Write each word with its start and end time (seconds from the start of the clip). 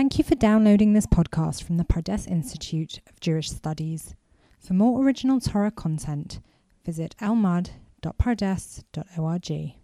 Thank 0.00 0.16
you 0.16 0.24
for 0.24 0.32
downloading 0.34 0.94
this 0.94 1.06
podcast 1.06 1.62
from 1.62 1.76
the 1.76 1.84
Pardes 1.84 2.26
Institute 2.26 3.00
of 3.06 3.20
Jewish 3.20 3.50
Studies. 3.50 4.14
For 4.58 4.72
more 4.72 5.04
original 5.04 5.40
Torah 5.40 5.70
content, 5.70 6.40
visit 6.86 7.14
elmad.pardes.org. 7.20 9.74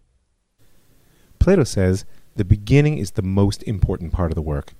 Plato 1.38 1.64
says 1.64 2.06
the 2.34 2.46
beginning 2.46 2.96
is 2.96 3.10
the 3.10 3.20
most 3.20 3.62
important 3.64 4.14
part 4.14 4.30
of 4.30 4.36
the 4.36 4.40
work. 4.40 4.72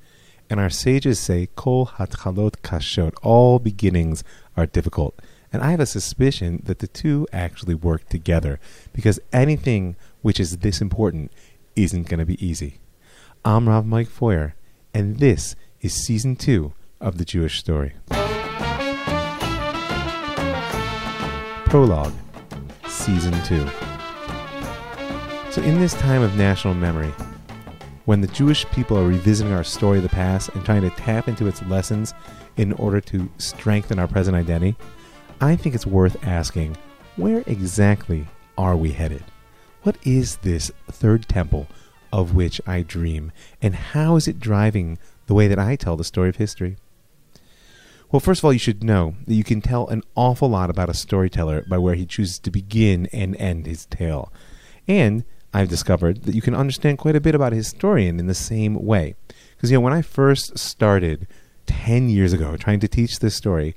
And 0.48 0.58
our 0.58 0.70
sages 0.70 1.20
say, 1.20 1.50
Kol 1.54 1.84
hatchalot 1.84 2.62
kashot, 2.62 3.12
all 3.22 3.58
beginnings 3.58 4.24
are 4.56 4.64
difficult. 4.64 5.20
And 5.52 5.62
I 5.62 5.70
have 5.70 5.80
a 5.80 5.86
suspicion 5.86 6.62
that 6.64 6.78
the 6.78 6.88
two 6.88 7.28
actually 7.30 7.74
work 7.74 8.08
together, 8.08 8.58
because 8.94 9.20
anything 9.34 9.96
which 10.22 10.40
is 10.40 10.56
this 10.56 10.80
important 10.80 11.30
isn't 11.76 12.08
going 12.08 12.20
to 12.20 12.24
be 12.24 12.42
easy. 12.42 12.78
I'm 13.44 13.68
Rav 13.68 13.84
Mike 13.84 14.08
Feuer, 14.08 14.54
and 14.96 15.18
this 15.18 15.54
is 15.82 15.92
season 15.92 16.34
two 16.34 16.72
of 17.02 17.18
the 17.18 17.24
Jewish 17.26 17.58
story. 17.58 17.92
Prologue, 21.66 22.14
season 22.88 23.34
two. 23.44 23.68
So, 25.50 25.60
in 25.60 25.80
this 25.80 25.92
time 25.92 26.22
of 26.22 26.38
national 26.38 26.72
memory, 26.72 27.12
when 28.06 28.22
the 28.22 28.26
Jewish 28.28 28.64
people 28.70 28.96
are 28.96 29.06
revisiting 29.06 29.52
our 29.52 29.64
story 29.64 29.98
of 29.98 30.02
the 30.02 30.08
past 30.08 30.48
and 30.54 30.64
trying 30.64 30.80
to 30.80 30.90
tap 30.90 31.28
into 31.28 31.46
its 31.46 31.62
lessons 31.64 32.14
in 32.56 32.72
order 32.72 33.02
to 33.02 33.28
strengthen 33.36 33.98
our 33.98 34.08
present 34.08 34.34
identity, 34.34 34.76
I 35.42 35.56
think 35.56 35.74
it's 35.74 35.86
worth 35.86 36.26
asking 36.26 36.74
where 37.16 37.44
exactly 37.46 38.26
are 38.56 38.78
we 38.78 38.92
headed? 38.92 39.24
What 39.82 39.98
is 40.06 40.36
this 40.36 40.72
third 40.90 41.28
temple 41.28 41.66
of 42.12 42.34
which 42.34 42.60
I 42.66 42.82
dream, 42.82 43.32
and 43.60 43.74
how 43.74 44.16
is 44.16 44.28
it 44.28 44.40
driving 44.40 44.98
the 45.26 45.34
way 45.34 45.48
that 45.48 45.58
I 45.58 45.76
tell 45.76 45.96
the 45.96 46.04
story 46.04 46.28
of 46.28 46.36
history? 46.36 46.76
Well, 48.10 48.20
first 48.20 48.40
of 48.40 48.44
all, 48.44 48.52
you 48.52 48.58
should 48.58 48.84
know 48.84 49.16
that 49.26 49.34
you 49.34 49.42
can 49.42 49.60
tell 49.60 49.88
an 49.88 50.02
awful 50.14 50.48
lot 50.48 50.70
about 50.70 50.88
a 50.88 50.94
storyteller 50.94 51.64
by 51.68 51.78
where 51.78 51.96
he 51.96 52.06
chooses 52.06 52.38
to 52.40 52.50
begin 52.50 53.06
and 53.12 53.34
end 53.36 53.66
his 53.66 53.86
tale. 53.86 54.32
And 54.86 55.24
I've 55.52 55.68
discovered 55.68 56.22
that 56.22 56.34
you 56.34 56.42
can 56.42 56.54
understand 56.54 56.98
quite 56.98 57.16
a 57.16 57.20
bit 57.20 57.34
about 57.34 57.52
a 57.52 57.56
historian 57.56 58.20
in 58.20 58.26
the 58.26 58.34
same 58.34 58.74
way. 58.84 59.16
Because, 59.56 59.70
you 59.70 59.76
know, 59.76 59.80
when 59.80 59.92
I 59.92 60.02
first 60.02 60.56
started 60.56 61.26
10 61.66 62.08
years 62.08 62.32
ago 62.32 62.56
trying 62.56 62.78
to 62.80 62.88
teach 62.88 63.18
this 63.18 63.34
story, 63.34 63.74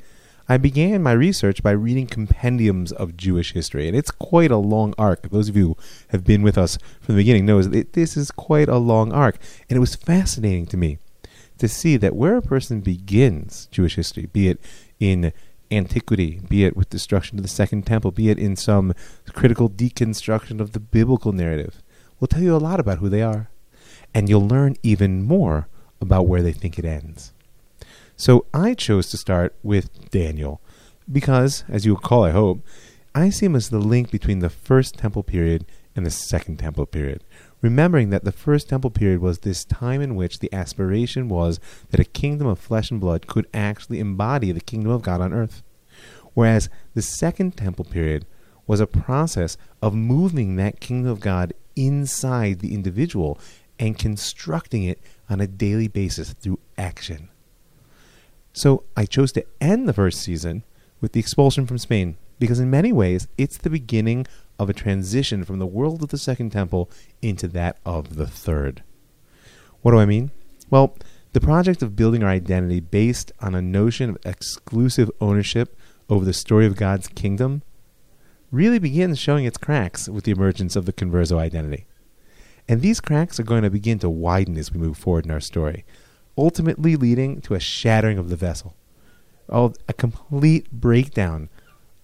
I 0.52 0.58
began 0.58 1.03
my 1.03 1.11
research 1.11 1.61
by 1.61 1.69
reading 1.69 2.08
compendiums 2.08 2.92
of 2.92 3.16
Jewish 3.16 3.53
history, 3.53 3.88
and 3.88 3.95
it's 3.95 4.09
quite 4.09 4.50
a 4.50 4.58
long 4.58 4.95
arc. 4.97 5.30
Those 5.30 5.47
of 5.47 5.56
you 5.56 5.67
who 5.67 5.78
have 6.08 6.23
been 6.23 6.41
with 6.41 6.58
us 6.58 6.80
from 7.00 7.14
the 7.14 7.22
beginning 7.22 7.45
knows 7.45 7.69
that 7.69 7.94
this 7.94 8.17
is 8.17 8.31
quite 8.31 8.67
a 8.67 8.80
long 8.80 9.14
arc, 9.14 9.38
and 9.69 9.78
it 9.78 9.80
was 9.80 9.94
fascinating 9.94 10.66
to 10.66 10.75
me 10.75 10.97
to 11.59 11.67
see 11.67 11.97
that 11.97 12.16
where 12.16 12.36
a 12.36 12.41
person 12.41 12.81
begins 12.81 13.67
Jewish 13.67 13.95
history, 13.95 14.25
be 14.25 14.47
it 14.47 14.59
in 15.00 15.33
antiquity, 15.69 16.41
be 16.50 16.66
it 16.66 16.75
with 16.75 16.89
destruction 16.89 17.38
of 17.38 17.44
the 17.44 17.47
Second 17.47 17.86
Temple, 17.86 18.09
be 18.09 18.31
it 18.31 18.39
in 18.39 18.56
some 18.56 18.95
critical 19.34 19.69
deconstruction 19.69 20.59
of 20.59 20.72
the 20.72 20.80
biblical 20.80 21.31
narrative, 21.31 21.84
will 22.19 22.28
tell 22.28 22.41
you 22.41 22.56
a 22.56 22.58
lot 22.58 22.80
about 22.80 22.97
who 22.97 23.08
they 23.08 23.22
are. 23.22 23.52
And 24.16 24.28
you'll 24.28 24.47
learn 24.47 24.78
even 24.81 25.22
more 25.22 25.67
about 26.02 26.28
where 26.28 26.41
they 26.41 26.53
think 26.53 26.80
it 26.80 26.86
ends. 26.86 27.34
So 28.20 28.48
I 28.53 28.73
chose 28.73 29.09
to 29.12 29.17
start 29.17 29.56
with 29.64 30.09
Daniel 30.12 30.59
because, 31.09 31.64
as 31.70 31.86
you 31.86 31.95
recall, 31.95 32.25
I 32.25 32.31
hope, 32.31 32.59
I 33.16 33.30
see 33.30 33.45
him 33.45 33.56
as 33.56 33.70
the 33.70 33.80
link 33.80 34.12
between 34.12 34.39
the 34.39 34.50
First 34.50 34.98
Temple 34.98 35.23
period 35.23 35.66
and 35.95 36.06
the 36.06 36.12
Second 36.12 36.58
Temple 36.58 36.86
period. 36.86 37.23
Remembering 37.62 38.09
that 38.09 38.25
the 38.25 38.34
First 38.34 38.67
Temple 38.67 38.92
period 38.92 39.22
was 39.22 39.40
this 39.40 39.64
time 39.64 40.02
in 40.02 40.17
which 40.17 40.40
the 40.40 40.53
aspiration 40.53 41.30
was 41.30 41.62
that 41.92 42.02
a 42.02 42.03
kingdom 42.03 42.45
of 42.45 42.59
flesh 42.59 42.92
and 42.92 43.00
blood 43.00 43.25
could 43.25 43.47
actually 43.53 44.02
embody 44.02 44.52
the 44.52 44.59
kingdom 44.59 44.92
of 44.92 45.02
God 45.02 45.22
on 45.22 45.31
earth. 45.31 45.64
Whereas 46.34 46.67
the 46.95 47.02
Second 47.02 47.56
Temple 47.56 47.86
period 47.86 48.25
was 48.68 48.81
a 48.81 48.85
process 48.85 49.56
of 49.81 49.96
moving 49.96 50.58
that 50.58 50.81
kingdom 50.81 51.09
of 51.09 51.22
God 51.22 51.53
inside 51.78 52.59
the 52.59 52.74
individual 52.74 53.40
and 53.79 53.97
constructing 53.97 54.84
it 54.84 55.00
on 55.29 55.40
a 55.40 55.47
daily 55.47 55.88
basis 55.88 56.34
through 56.34 56.59
action. 56.78 57.29
So 58.53 58.83
I 58.95 59.05
chose 59.05 59.31
to 59.33 59.45
end 59.61 59.87
the 59.87 59.93
first 59.93 60.21
season 60.21 60.63
with 61.01 61.13
the 61.13 61.19
expulsion 61.19 61.65
from 61.65 61.77
Spain 61.77 62.17
because, 62.39 62.59
in 62.59 62.69
many 62.69 62.91
ways, 62.91 63.27
it's 63.37 63.57
the 63.57 63.69
beginning 63.69 64.25
of 64.57 64.69
a 64.69 64.73
transition 64.73 65.43
from 65.43 65.59
the 65.59 65.67
world 65.67 66.03
of 66.03 66.09
the 66.09 66.17
Second 66.17 66.51
Temple 66.51 66.89
into 67.21 67.47
that 67.49 67.77
of 67.85 68.15
the 68.15 68.27
Third. 68.27 68.83
What 69.81 69.91
do 69.91 69.99
I 69.99 70.05
mean? 70.05 70.31
Well, 70.69 70.95
the 71.31 71.39
project 71.39 71.81
of 71.81 71.95
building 71.95 72.23
our 72.23 72.29
identity 72.29 72.79
based 72.79 73.31
on 73.39 73.55
a 73.55 73.61
notion 73.61 74.09
of 74.09 74.17
exclusive 74.25 75.11
ownership 75.21 75.77
over 76.09 76.25
the 76.25 76.33
story 76.33 76.66
of 76.66 76.75
God's 76.75 77.07
kingdom 77.07 77.61
really 78.51 78.79
begins 78.79 79.19
showing 79.19 79.45
its 79.45 79.57
cracks 79.57 80.09
with 80.09 80.23
the 80.23 80.31
emergence 80.31 80.75
of 80.75 80.85
the 80.85 80.93
converso 80.93 81.37
identity. 81.37 81.85
And 82.67 82.81
these 82.81 82.99
cracks 82.99 83.39
are 83.39 83.43
going 83.43 83.63
to 83.63 83.69
begin 83.69 83.99
to 83.99 84.09
widen 84.09 84.57
as 84.57 84.71
we 84.71 84.79
move 84.79 84.97
forward 84.97 85.25
in 85.25 85.31
our 85.31 85.39
story, 85.39 85.85
ultimately 86.39 86.95
leading 86.95 87.41
to 87.41 87.53
a 87.53 87.59
shattering 87.59 88.17
of 88.17 88.29
the 88.29 88.35
vessel, 88.35 88.75
oh, 89.50 89.73
a 89.88 89.94
complete 89.94 90.72
breakdown 90.72 91.50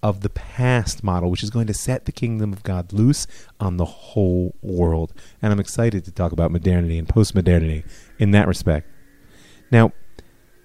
of 0.02 0.20
the 0.20 0.28
past 0.28 1.02
model, 1.02 1.30
which 1.30 1.42
is 1.42 1.50
going 1.50 1.66
to 1.66 1.74
set 1.74 2.04
the 2.04 2.12
kingdom 2.12 2.52
of 2.52 2.62
God 2.62 2.92
loose 2.92 3.26
on 3.58 3.76
the 3.76 3.84
whole 3.84 4.54
world. 4.62 5.12
And 5.42 5.52
I'm 5.52 5.60
excited 5.60 6.04
to 6.04 6.12
talk 6.12 6.32
about 6.32 6.52
modernity 6.52 6.98
and 6.98 7.08
postmodernity 7.08 7.84
in 8.18 8.30
that 8.32 8.46
respect. 8.46 8.88
Now, 9.70 9.92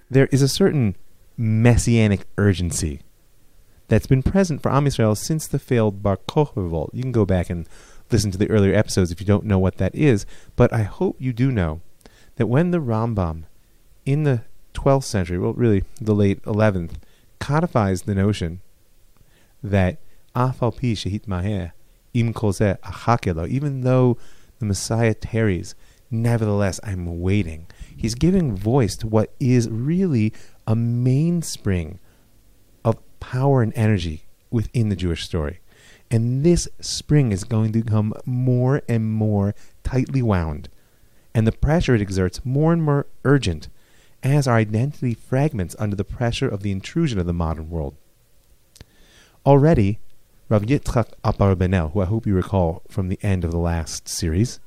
there 0.09 0.27
is 0.27 0.41
a 0.41 0.47
certain 0.47 0.95
messianic 1.37 2.25
urgency 2.37 3.01
that's 3.87 4.07
been 4.07 4.21
present 4.21 4.61
for 4.61 4.71
Am 4.71 4.85
Yisrael 4.85 5.17
since 5.17 5.47
the 5.47 5.59
failed 5.59 6.03
Bar 6.03 6.17
Kokhba 6.17 6.57
revolt. 6.57 6.91
You 6.93 7.01
can 7.01 7.11
go 7.11 7.25
back 7.25 7.49
and 7.49 7.67
listen 8.11 8.31
to 8.31 8.37
the 8.37 8.49
earlier 8.49 8.75
episodes 8.75 9.11
if 9.11 9.19
you 9.19 9.25
don't 9.25 9.45
know 9.45 9.59
what 9.59 9.77
that 9.77 9.95
is, 9.95 10.25
but 10.55 10.71
I 10.71 10.83
hope 10.83 11.15
you 11.19 11.33
do 11.33 11.51
know 11.51 11.81
that 12.35 12.47
when 12.47 12.71
the 12.71 12.79
Rambam 12.79 13.43
in 14.05 14.23
the 14.23 14.41
12th 14.73 15.03
century, 15.03 15.37
well, 15.37 15.53
really 15.53 15.83
the 15.99 16.15
late 16.15 16.41
11th, 16.43 16.93
codifies 17.39 18.03
the 18.03 18.15
notion 18.15 18.61
that 19.63 19.97
afal 20.35 20.71
pi 20.71 21.19
maher 21.27 21.73
im 22.13 22.33
kolzeh 22.33 22.77
achakelo, 22.79 23.47
even 23.47 23.81
though 23.81 24.17
the 24.59 24.65
Messiah 24.65 25.13
tarries, 25.13 25.75
nevertheless 26.09 26.79
I'm 26.83 27.21
waiting. 27.21 27.67
He's 27.95 28.15
giving 28.15 28.55
voice 28.55 28.95
to 28.97 29.07
what 29.07 29.33
is 29.39 29.69
really 29.69 30.33
a 30.67 30.75
mainspring 30.75 31.99
of 32.83 32.97
power 33.19 33.61
and 33.61 33.73
energy 33.75 34.25
within 34.49 34.89
the 34.89 34.95
Jewish 34.95 35.23
story. 35.23 35.59
And 36.09 36.43
this 36.43 36.67
spring 36.81 37.31
is 37.31 37.43
going 37.43 37.71
to 37.71 37.81
become 37.83 38.13
more 38.25 38.81
and 38.89 39.09
more 39.09 39.55
tightly 39.83 40.21
wound, 40.21 40.67
and 41.33 41.47
the 41.47 41.53
pressure 41.53 41.95
it 41.95 42.01
exerts 42.01 42.45
more 42.45 42.73
and 42.73 42.83
more 42.83 43.07
urgent 43.23 43.69
as 44.23 44.47
our 44.47 44.55
identity 44.55 45.13
fragments 45.13 45.75
under 45.79 45.95
the 45.95 46.03
pressure 46.03 46.47
of 46.47 46.61
the 46.61 46.71
intrusion 46.71 47.19
of 47.19 47.25
the 47.25 47.33
modern 47.33 47.69
world. 47.69 47.95
Already, 49.45 49.99
Rav 50.49 50.63
Yitzchak 50.63 51.13
Abarbanel, 51.23 51.93
who 51.93 52.01
I 52.01 52.05
hope 52.05 52.27
you 52.27 52.35
recall 52.35 52.83
from 52.89 53.09
the 53.09 53.19
end 53.23 53.43
of 53.43 53.51
the 53.51 53.57
last 53.57 54.07
series, 54.07 54.59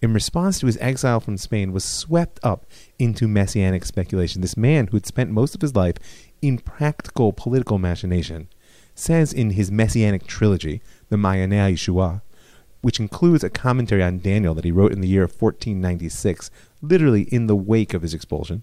in 0.00 0.12
response 0.12 0.60
to 0.60 0.66
his 0.66 0.78
exile 0.80 1.18
from 1.18 1.36
Spain, 1.36 1.72
was 1.72 1.84
swept 1.84 2.38
up 2.42 2.66
into 2.98 3.26
messianic 3.26 3.84
speculation. 3.84 4.42
This 4.42 4.56
man 4.56 4.86
who 4.86 4.96
had 4.96 5.06
spent 5.06 5.30
most 5.30 5.56
of 5.56 5.60
his 5.60 5.74
life 5.74 5.96
in 6.40 6.58
practical 6.58 7.32
political 7.32 7.78
machination 7.78 8.48
says 8.94 9.32
in 9.32 9.50
his 9.50 9.72
messianic 9.72 10.26
trilogy, 10.26 10.80
the 11.08 11.16
Mayanea 11.16 11.72
Yeshua, 11.72 12.22
which 12.80 13.00
includes 13.00 13.42
a 13.42 13.50
commentary 13.50 14.02
on 14.02 14.18
Daniel 14.18 14.54
that 14.54 14.64
he 14.64 14.70
wrote 14.70 14.92
in 14.92 15.00
the 15.00 15.08
year 15.08 15.22
1496, 15.22 16.50
literally 16.80 17.22
in 17.22 17.48
the 17.48 17.56
wake 17.56 17.92
of 17.92 18.02
his 18.02 18.14
expulsion. 18.14 18.62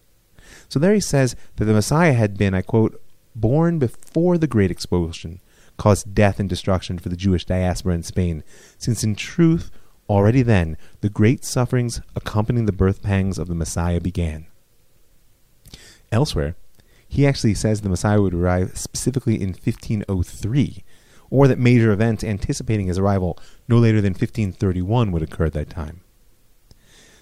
So 0.70 0.80
there 0.80 0.94
he 0.94 1.00
says 1.00 1.36
that 1.56 1.66
the 1.66 1.74
Messiah 1.74 2.14
had 2.14 2.38
been, 2.38 2.54
I 2.54 2.62
quote, 2.62 3.02
born 3.36 3.80
before 3.80 4.38
the 4.38 4.48
great 4.48 4.72
expulsion 4.72 5.42
caused 5.78 6.16
death 6.16 6.40
and 6.40 6.50
destruction 6.50 6.98
for 6.98 7.10
the 7.10 7.18
Jewish 7.18 7.46
diaspora 7.46 7.96
in 7.96 8.04
Spain, 8.04 8.44
since 8.78 9.04
in 9.04 9.16
truth, 9.16 9.72
already 10.10 10.42
then, 10.42 10.78
the 11.02 11.10
great 11.10 11.44
sufferings 11.44 12.02
accompanying 12.16 12.66
the 12.66 12.72
birth 12.72 13.02
pangs 13.02 13.38
of 13.38 13.48
the 13.48 13.56
Messiah 13.56 14.00
began. 14.00 14.48
Elsewhere, 16.12 16.56
he 17.08 17.28
actually 17.28 17.54
says 17.54 17.82
the 17.82 17.90
Messiah 17.90 18.22
would 18.22 18.34
arrive 18.34 18.78
specifically 18.78 19.36
in 19.36 19.50
1503, 19.50 20.84
or 21.30 21.48
that 21.48 21.60
major 21.60 21.92
events 21.92 22.24
anticipating 22.24 22.88
his 22.88 23.00
arrival 23.00 23.38
no 23.68 23.78
later 23.78 24.02
than 24.02 24.14
1531 24.14 25.12
would 25.12 25.24
occur 25.24 25.46
at 25.46 25.54
that 25.54 25.70
time. 25.70 26.02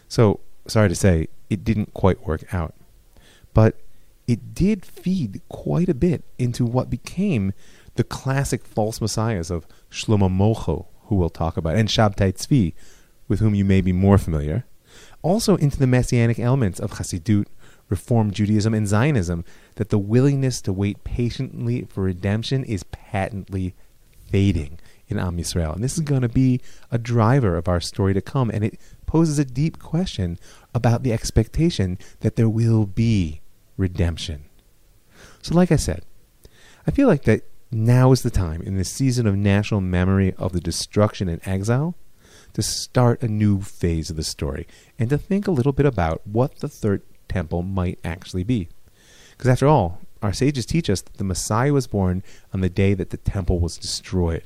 So, 0.07 0.41
sorry 0.67 0.89
to 0.89 0.95
say, 0.95 1.27
it 1.49 1.63
didn't 1.63 1.93
quite 1.93 2.25
work 2.25 2.53
out. 2.53 2.75
But 3.53 3.79
it 4.27 4.53
did 4.55 4.85
feed 4.85 5.41
quite 5.49 5.89
a 5.89 5.93
bit 5.93 6.23
into 6.37 6.65
what 6.65 6.89
became 6.89 7.53
the 7.95 8.03
classic 8.03 8.65
false 8.65 8.99
messiahs 9.01 9.51
of 9.51 9.67
Shlomo 9.91 10.29
Molcho, 10.29 10.87
who 11.03 11.15
we'll 11.15 11.29
talk 11.29 11.57
about, 11.57 11.75
and 11.75 11.89
Shabtai 11.89 12.33
Tzvi, 12.33 12.73
with 13.27 13.39
whom 13.39 13.53
you 13.53 13.65
may 13.65 13.81
be 13.81 13.91
more 13.91 14.17
familiar. 14.17 14.65
also 15.23 15.55
into 15.55 15.79
the 15.79 15.87
messianic 15.87 16.37
elements 16.37 16.79
of 16.79 16.91
Hasidut, 16.91 17.47
Reform 17.89 18.31
Judaism, 18.31 18.73
and 18.73 18.87
Zionism, 18.87 19.43
that 19.75 19.89
the 19.89 19.97
willingness 19.97 20.61
to 20.61 20.73
wait 20.73 21.03
patiently 21.03 21.85
for 21.89 22.03
redemption 22.03 22.63
is 22.63 22.83
patently 22.83 23.73
fading 24.29 24.79
in 25.07 25.19
Am 25.19 25.37
Yisrael. 25.37 25.75
And 25.75 25.83
this 25.83 25.95
is 25.95 26.01
going 26.01 26.21
to 26.21 26.29
be 26.29 26.61
a 26.91 26.97
driver 26.97 27.57
of 27.57 27.67
our 27.67 27.79
story 27.79 28.13
to 28.13 28.21
come, 28.21 28.49
and 28.49 28.63
it 28.63 28.79
poses 29.05 29.39
a 29.39 29.45
deep 29.45 29.79
question 29.79 30.37
about 30.73 31.03
the 31.03 31.13
expectation 31.13 31.97
that 32.21 32.35
there 32.35 32.49
will 32.49 32.85
be 32.85 33.41
redemption. 33.77 34.45
So, 35.41 35.55
like 35.55 35.71
I 35.71 35.77
said, 35.77 36.03
I 36.87 36.91
feel 36.91 37.07
like 37.07 37.23
that 37.23 37.43
now 37.71 38.11
is 38.11 38.21
the 38.21 38.29
time 38.29 38.61
in 38.61 38.77
this 38.77 38.91
season 38.91 39.25
of 39.25 39.35
national 39.35 39.81
memory 39.81 40.33
of 40.37 40.53
the 40.53 40.61
destruction 40.61 41.27
and 41.27 41.41
exile 41.45 41.95
to 42.53 42.61
start 42.61 43.23
a 43.23 43.27
new 43.27 43.61
phase 43.61 44.09
of 44.09 44.15
the 44.15 44.23
story 44.23 44.67
and 44.99 45.09
to 45.09 45.17
think 45.17 45.47
a 45.47 45.51
little 45.51 45.71
bit 45.71 45.85
about 45.85 46.25
what 46.25 46.59
the 46.59 46.67
third 46.67 47.01
temple 47.27 47.63
might 47.63 47.99
actually 48.03 48.43
be. 48.43 48.69
Because 49.31 49.49
after 49.49 49.67
all, 49.67 49.99
our 50.21 50.33
sages 50.33 50.65
teach 50.65 50.89
us 50.89 51.01
that 51.01 51.17
the 51.17 51.23
Messiah 51.23 51.73
was 51.73 51.87
born 51.87 52.23
on 52.53 52.61
the 52.61 52.69
day 52.69 52.93
that 52.93 53.09
the 53.09 53.17
temple 53.17 53.59
was 53.59 53.77
destroyed. 53.77 54.43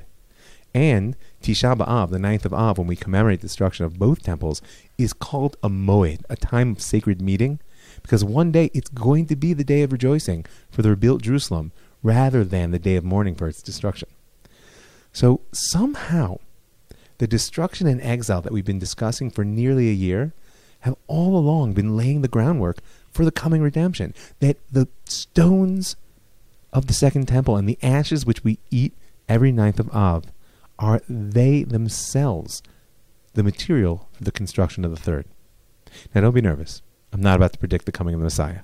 And 0.73 1.15
Tisha 1.41 1.77
B'Av, 1.77 2.09
the 2.09 2.19
ninth 2.19 2.45
of 2.45 2.53
Av, 2.53 2.77
when 2.77 2.87
we 2.87 2.95
commemorate 2.95 3.41
the 3.41 3.47
destruction 3.47 3.85
of 3.85 3.99
both 3.99 4.23
temples, 4.23 4.61
is 4.97 5.13
called 5.13 5.57
a 5.61 5.69
moed, 5.69 6.21
a 6.29 6.35
time 6.35 6.71
of 6.71 6.81
sacred 6.81 7.21
meeting, 7.21 7.59
because 8.01 8.23
one 8.23 8.51
day 8.51 8.69
it's 8.73 8.89
going 8.89 9.25
to 9.27 9.35
be 9.35 9.53
the 9.53 9.63
day 9.63 9.81
of 9.81 9.91
rejoicing 9.91 10.45
for 10.69 10.81
the 10.81 10.89
rebuilt 10.89 11.21
Jerusalem, 11.21 11.71
rather 12.03 12.43
than 12.43 12.71
the 12.71 12.79
day 12.79 12.95
of 12.95 13.03
mourning 13.03 13.35
for 13.35 13.47
its 13.47 13.61
destruction. 13.61 14.07
So 15.11 15.41
somehow, 15.51 16.37
the 17.17 17.27
destruction 17.27 17.87
and 17.87 18.01
exile 18.01 18.41
that 18.41 18.53
we've 18.53 18.65
been 18.65 18.79
discussing 18.79 19.31
for 19.31 19.43
nearly 19.43 19.89
a 19.89 19.93
year 19.93 20.33
have 20.81 20.95
all 21.07 21.35
along 21.35 21.73
been 21.73 21.97
laying 21.97 22.21
the 22.21 22.27
groundwork 22.27 22.77
for 23.11 23.25
the 23.25 23.31
coming 23.31 23.61
redemption. 23.61 24.13
That 24.39 24.57
the 24.71 24.87
stones 25.05 25.95
of 26.71 26.87
the 26.87 26.93
second 26.93 27.27
temple 27.27 27.57
and 27.57 27.67
the 27.67 27.79
ashes 27.81 28.25
which 28.25 28.43
we 28.43 28.59
eat 28.69 28.93
every 29.27 29.51
ninth 29.51 29.79
of 29.79 29.89
Av 29.89 30.25
are 30.77 31.01
they 31.09 31.63
themselves 31.63 32.61
the 33.33 33.43
material 33.43 34.07
for 34.13 34.23
the 34.23 34.31
construction 34.31 34.85
of 34.85 34.91
the 34.91 35.01
third. 35.01 35.25
Now, 36.13 36.21
don't 36.21 36.35
be 36.35 36.41
nervous. 36.41 36.81
I'm 37.11 37.21
not 37.21 37.35
about 37.35 37.53
to 37.53 37.59
predict 37.59 37.85
the 37.85 37.91
coming 37.91 38.13
of 38.13 38.19
the 38.19 38.25
Messiah. 38.25 38.61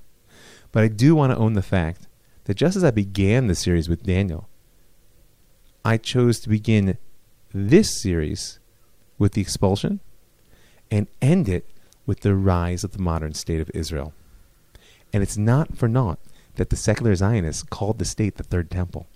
But 0.71 0.83
I 0.83 0.87
do 0.87 1.15
want 1.15 1.31
to 1.31 1.37
own 1.37 1.53
the 1.53 1.61
fact 1.61 2.07
that 2.45 2.55
just 2.55 2.75
as 2.75 2.83
I 2.83 2.91
began 2.91 3.47
the 3.47 3.55
series 3.55 3.87
with 3.87 4.03
Daniel, 4.03 4.49
I 5.85 5.97
chose 5.97 6.39
to 6.41 6.49
begin 6.49 6.97
this 7.53 8.01
series 8.01 8.59
with 9.17 9.33
the 9.33 9.41
expulsion 9.41 9.99
and 10.89 11.07
end 11.21 11.47
it 11.47 11.69
with 12.05 12.21
the 12.21 12.35
rise 12.35 12.83
of 12.83 12.91
the 12.91 13.01
modern 13.01 13.33
state 13.33 13.61
of 13.61 13.71
Israel. 13.73 14.13
And 15.13 15.21
it's 15.23 15.37
not 15.37 15.77
for 15.77 15.87
naught 15.87 16.19
that 16.55 16.69
the 16.69 16.75
secular 16.75 17.15
Zionists 17.15 17.63
called 17.63 17.99
the 17.99 18.05
state 18.05 18.35
the 18.35 18.43
Third 18.43 18.69
Temple. 18.69 19.07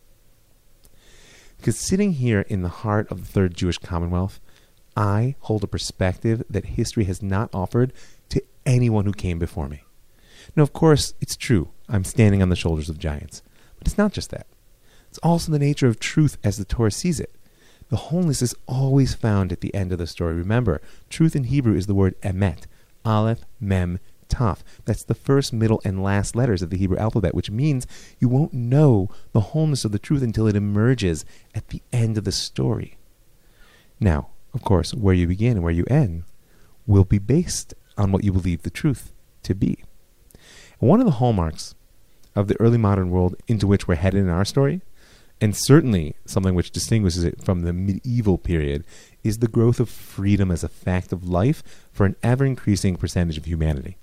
Because 1.57 1.77
sitting 1.77 2.13
here 2.13 2.41
in 2.41 2.61
the 2.61 2.69
heart 2.69 3.11
of 3.11 3.19
the 3.19 3.27
Third 3.27 3.55
Jewish 3.55 3.77
Commonwealth, 3.79 4.39
I 4.95 5.35
hold 5.41 5.63
a 5.63 5.67
perspective 5.67 6.43
that 6.49 6.65
history 6.65 7.05
has 7.05 7.21
not 7.21 7.49
offered 7.53 7.93
anyone 8.67 9.05
who 9.05 9.13
came 9.13 9.39
before 9.39 9.67
me. 9.67 9.83
Now, 10.55 10.61
of 10.61 10.73
course, 10.73 11.15
it's 11.19 11.35
true, 11.35 11.69
I'm 11.89 12.03
standing 12.03 12.41
on 12.43 12.49
the 12.49 12.55
shoulders 12.55 12.89
of 12.89 12.99
giants. 12.99 13.41
But 13.79 13.87
it's 13.87 13.97
not 13.97 14.13
just 14.13 14.29
that. 14.29 14.45
It's 15.09 15.17
also 15.19 15.51
the 15.51 15.59
nature 15.59 15.87
of 15.87 15.99
truth 15.99 16.37
as 16.43 16.57
the 16.57 16.65
Torah 16.65 16.91
sees 16.91 17.19
it. 17.19 17.33
The 17.89 17.95
wholeness 17.95 18.41
is 18.41 18.55
always 18.67 19.13
found 19.13 19.51
at 19.51 19.61
the 19.61 19.73
end 19.73 19.91
of 19.91 19.97
the 19.97 20.07
story. 20.07 20.33
Remember, 20.35 20.81
truth 21.09 21.35
in 21.35 21.45
Hebrew 21.45 21.75
is 21.75 21.87
the 21.87 21.95
word 21.95 22.19
emet, 22.21 22.65
aleph, 23.05 23.45
mem, 23.61 23.99
taf. 24.27 24.59
That's 24.83 25.03
the 25.03 25.15
first, 25.15 25.53
middle, 25.53 25.81
and 25.85 26.03
last 26.03 26.35
letters 26.35 26.61
of 26.61 26.69
the 26.69 26.77
Hebrew 26.77 26.97
alphabet, 26.97 27.33
which 27.33 27.49
means 27.49 27.87
you 28.19 28.27
won't 28.27 28.53
know 28.53 29.09
the 29.31 29.39
wholeness 29.39 29.85
of 29.85 29.93
the 29.93 29.99
truth 29.99 30.21
until 30.21 30.47
it 30.47 30.55
emerges 30.55 31.23
at 31.55 31.69
the 31.69 31.81
end 31.93 32.17
of 32.17 32.25
the 32.25 32.31
story. 32.33 32.97
Now, 33.99 34.27
of 34.53 34.63
course, 34.63 34.93
where 34.93 35.15
you 35.15 35.27
begin 35.27 35.53
and 35.53 35.63
where 35.63 35.73
you 35.73 35.85
end 35.89 36.23
will 36.85 37.05
be 37.05 37.19
based 37.19 37.73
on 37.97 38.11
what 38.11 38.23
you 38.23 38.31
believe 38.31 38.63
the 38.63 38.69
truth 38.69 39.11
to 39.43 39.55
be. 39.55 39.83
one 40.79 40.99
of 40.99 41.05
the 41.05 41.13
hallmarks 41.13 41.73
of 42.35 42.47
the 42.47 42.59
early 42.59 42.77
modern 42.77 43.09
world 43.09 43.35
into 43.47 43.65
which 43.65 43.87
we're 43.87 43.95
headed 43.95 44.21
in 44.21 44.29
our 44.29 44.45
story, 44.45 44.81
and 45.41 45.55
certainly 45.55 46.15
something 46.25 46.55
which 46.55 46.71
distinguishes 46.71 47.23
it 47.23 47.43
from 47.43 47.61
the 47.61 47.73
medieval 47.73 48.37
period, 48.37 48.83
is 49.23 49.39
the 49.39 49.47
growth 49.47 49.79
of 49.79 49.89
freedom 49.89 50.51
as 50.51 50.63
a 50.63 50.69
fact 50.69 51.11
of 51.11 51.27
life 51.27 51.63
for 51.91 52.05
an 52.05 52.15
ever 52.23 52.45
increasing 52.45 52.95
percentage 52.95 53.37
of 53.37 53.45
humanity. 53.45 53.97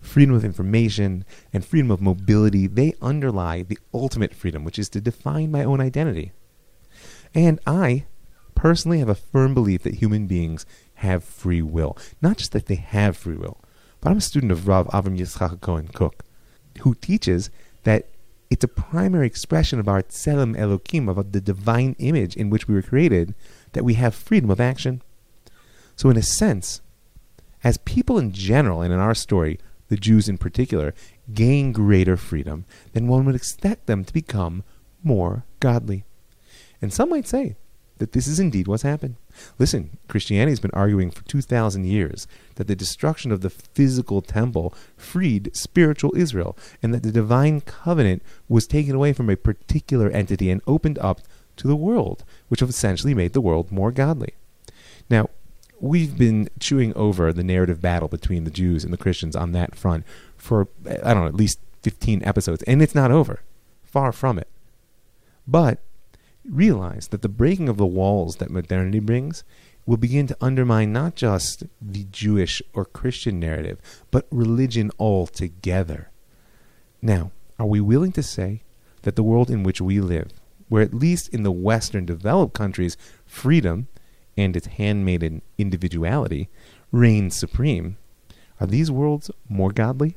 Freedom 0.00 0.34
of 0.34 0.44
information 0.44 1.24
and 1.52 1.64
freedom 1.64 1.90
of 1.90 2.00
mobility, 2.00 2.66
they 2.66 2.94
underlie 3.02 3.62
the 3.62 3.78
ultimate 3.92 4.34
freedom, 4.34 4.64
which 4.64 4.78
is 4.78 4.88
to 4.88 5.00
define 5.00 5.50
my 5.50 5.64
own 5.64 5.80
identity. 5.80 6.32
And 7.34 7.60
I 7.66 8.06
personally 8.54 8.98
have 8.98 9.08
a 9.08 9.14
firm 9.14 9.54
belief 9.54 9.82
that 9.82 9.96
human 9.96 10.26
beings 10.26 10.66
have 10.98 11.24
free 11.24 11.62
will. 11.62 11.96
Not 12.20 12.38
just 12.38 12.52
that 12.52 12.66
they 12.66 12.76
have 12.76 13.16
free 13.16 13.36
will, 13.36 13.58
but 14.00 14.10
I'm 14.10 14.18
a 14.18 14.22
student 14.22 14.52
of 14.52 14.68
Rav 14.68 14.86
Avram 14.88 15.18
Yitzchak 15.18 15.60
Cohen 15.60 15.88
Kook, 15.88 16.24
who 16.80 16.94
teaches 16.94 17.50
that 17.84 18.06
it's 18.50 18.64
a 18.64 18.68
primary 18.68 19.26
expression 19.26 19.78
of 19.78 19.88
our 19.88 20.02
tselem 20.02 20.56
Elokim, 20.56 21.08
of 21.08 21.32
the 21.32 21.40
divine 21.40 21.94
image 21.98 22.36
in 22.36 22.50
which 22.50 22.66
we 22.66 22.74
were 22.74 22.82
created, 22.82 23.34
that 23.72 23.84
we 23.84 23.94
have 23.94 24.14
freedom 24.14 24.50
of 24.50 24.60
action. 24.60 25.02
So, 25.96 26.08
in 26.10 26.16
a 26.16 26.22
sense, 26.22 26.80
as 27.62 27.76
people 27.78 28.18
in 28.18 28.32
general, 28.32 28.82
and 28.82 28.92
in 28.92 28.98
our 28.98 29.14
story, 29.14 29.58
the 29.88 29.96
Jews 29.96 30.28
in 30.28 30.38
particular, 30.38 30.94
gain 31.32 31.72
greater 31.72 32.16
freedom, 32.16 32.64
then 32.92 33.06
one 33.06 33.24
would 33.24 33.34
expect 33.34 33.86
them 33.86 34.04
to 34.04 34.12
become 34.12 34.64
more 35.02 35.44
godly. 35.60 36.04
And 36.80 36.92
some 36.92 37.10
might 37.10 37.26
say 37.26 37.56
that 37.98 38.12
this 38.12 38.26
is 38.26 38.40
indeed 38.40 38.66
what's 38.66 38.82
happened. 38.82 39.16
Listen, 39.58 39.98
Christianity 40.08 40.52
has 40.52 40.60
been 40.60 40.70
arguing 40.72 41.10
for 41.10 41.24
2,000 41.24 41.84
years 41.84 42.26
that 42.56 42.66
the 42.66 42.76
destruction 42.76 43.30
of 43.30 43.40
the 43.40 43.50
physical 43.50 44.22
temple 44.22 44.74
freed 44.96 45.54
spiritual 45.56 46.16
Israel, 46.16 46.56
and 46.82 46.94
that 46.94 47.02
the 47.02 47.12
divine 47.12 47.60
covenant 47.60 48.22
was 48.48 48.66
taken 48.66 48.94
away 48.94 49.12
from 49.12 49.30
a 49.30 49.36
particular 49.36 50.08
entity 50.10 50.50
and 50.50 50.62
opened 50.66 50.98
up 50.98 51.20
to 51.56 51.68
the 51.68 51.76
world, 51.76 52.24
which 52.48 52.62
essentially 52.62 53.14
made 53.14 53.32
the 53.32 53.40
world 53.40 53.70
more 53.70 53.92
godly. 53.92 54.34
Now, 55.10 55.28
we've 55.80 56.16
been 56.16 56.48
chewing 56.58 56.94
over 56.94 57.32
the 57.32 57.44
narrative 57.44 57.80
battle 57.80 58.08
between 58.08 58.44
the 58.44 58.50
Jews 58.50 58.84
and 58.84 58.92
the 58.92 58.98
Christians 58.98 59.36
on 59.36 59.52
that 59.52 59.74
front 59.74 60.04
for, 60.36 60.68
I 60.86 61.14
don't 61.14 61.22
know, 61.22 61.26
at 61.26 61.34
least 61.34 61.60
15 61.82 62.22
episodes, 62.24 62.62
and 62.64 62.82
it's 62.82 62.94
not 62.94 63.10
over. 63.10 63.40
Far 63.84 64.12
from 64.12 64.38
it. 64.38 64.48
But 65.46 65.80
realize 66.50 67.08
that 67.08 67.22
the 67.22 67.28
breaking 67.28 67.68
of 67.68 67.76
the 67.76 67.86
walls 67.86 68.36
that 68.36 68.50
modernity 68.50 69.00
brings 69.00 69.44
will 69.86 69.96
begin 69.96 70.26
to 70.26 70.36
undermine 70.40 70.92
not 70.92 71.14
just 71.14 71.64
the 71.80 72.04
Jewish 72.10 72.60
or 72.74 72.84
Christian 72.84 73.40
narrative, 73.40 73.78
but 74.10 74.26
religion 74.30 74.90
altogether. 74.98 76.10
Now, 77.00 77.30
are 77.58 77.66
we 77.66 77.80
willing 77.80 78.12
to 78.12 78.22
say 78.22 78.62
that 79.02 79.16
the 79.16 79.22
world 79.22 79.50
in 79.50 79.62
which 79.62 79.80
we 79.80 80.00
live, 80.00 80.30
where 80.68 80.82
at 80.82 80.92
least 80.92 81.28
in 81.30 81.42
the 81.42 81.52
Western 81.52 82.04
developed 82.04 82.54
countries, 82.54 82.96
freedom 83.24 83.88
and 84.36 84.56
its 84.56 84.66
handmaiden 84.66 85.42
individuality 85.56 86.48
reign 86.92 87.30
supreme, 87.30 87.96
are 88.60 88.66
these 88.66 88.90
worlds 88.90 89.30
more 89.48 89.72
godly? 89.72 90.16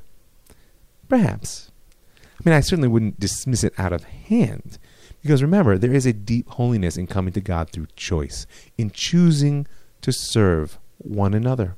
Perhaps. 1.07 1.71
I 2.19 2.49
mean, 2.49 2.55
I 2.55 2.61
certainly 2.61 2.87
wouldn't 2.87 3.19
dismiss 3.19 3.63
it 3.63 3.73
out 3.77 3.93
of 3.93 4.03
hand. 4.03 4.77
Because 5.21 5.41
remember, 5.41 5.77
there 5.77 5.93
is 5.93 6.05
a 6.05 6.13
deep 6.13 6.49
holiness 6.49 6.97
in 6.97 7.07
coming 7.07 7.33
to 7.33 7.41
God 7.41 7.69
through 7.69 7.87
choice, 7.95 8.47
in 8.77 8.91
choosing 8.91 9.67
to 10.01 10.11
serve 10.11 10.79
one 10.97 11.33
another. 11.33 11.75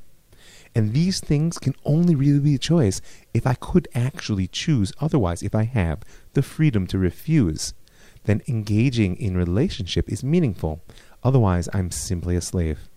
And 0.76 0.94
these 0.94 1.20
things 1.20 1.60
can 1.60 1.76
only 1.86 2.16
really 2.16 2.40
be 2.40 2.56
a 2.56 2.60
choice 2.60 3.02
if 3.34 3.46
I 3.46 3.54
could 3.54 3.88
actually 3.94 4.48
choose. 4.48 4.92
Otherwise, 5.00 5.44
if 5.44 5.54
I 5.54 5.64
have 5.64 6.02
the 6.34 6.42
freedom 6.42 6.88
to 6.88 6.98
refuse, 6.98 7.74
then 8.24 8.42
engaging 8.48 9.16
in 9.18 9.38
relationship 9.38 10.10
is 10.10 10.24
meaningful. 10.24 10.82
Otherwise, 11.24 11.70
I'm 11.74 11.92
simply 11.92 12.36
a 12.36 12.42
slave. 12.42 12.90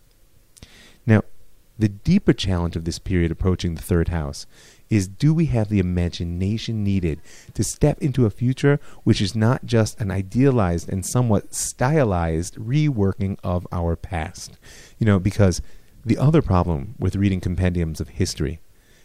The 1.79 1.89
deeper 1.89 2.33
challenge 2.33 2.77
of 2.77 2.85
this 2.85 2.99
period 2.99 3.31
approaching 3.31 3.75
the 3.75 3.83
third 3.83 4.09
house 4.09 4.47
is 4.89 5.09
do 5.09 5.35
we 5.35 5.47
have 5.47 5.69
the 5.69 5.79
imagination 5.79 6.83
needed 6.83 7.21
to 7.55 7.65
step 7.65 8.01
into 8.01 8.25
a 8.25 8.31
future 8.31 8.81
which 9.05 9.21
is 9.21 9.35
not 9.35 9.67
just 9.67 10.01
an 10.01 10.11
idealized 10.11 10.89
and 10.89 11.05
somewhat 11.05 11.55
stylized 11.55 12.57
reworking 12.57 13.37
of 13.45 13.67
our 13.73 13.97
past? 13.97 14.59
You 14.99 15.07
know, 15.07 15.19
because 15.19 15.61
the 16.05 16.19
other 16.19 16.41
problem 16.41 16.95
with 16.99 17.17
reading 17.17 17.41
compendiums 17.41 18.01
of 18.01 18.11
history 18.11 18.61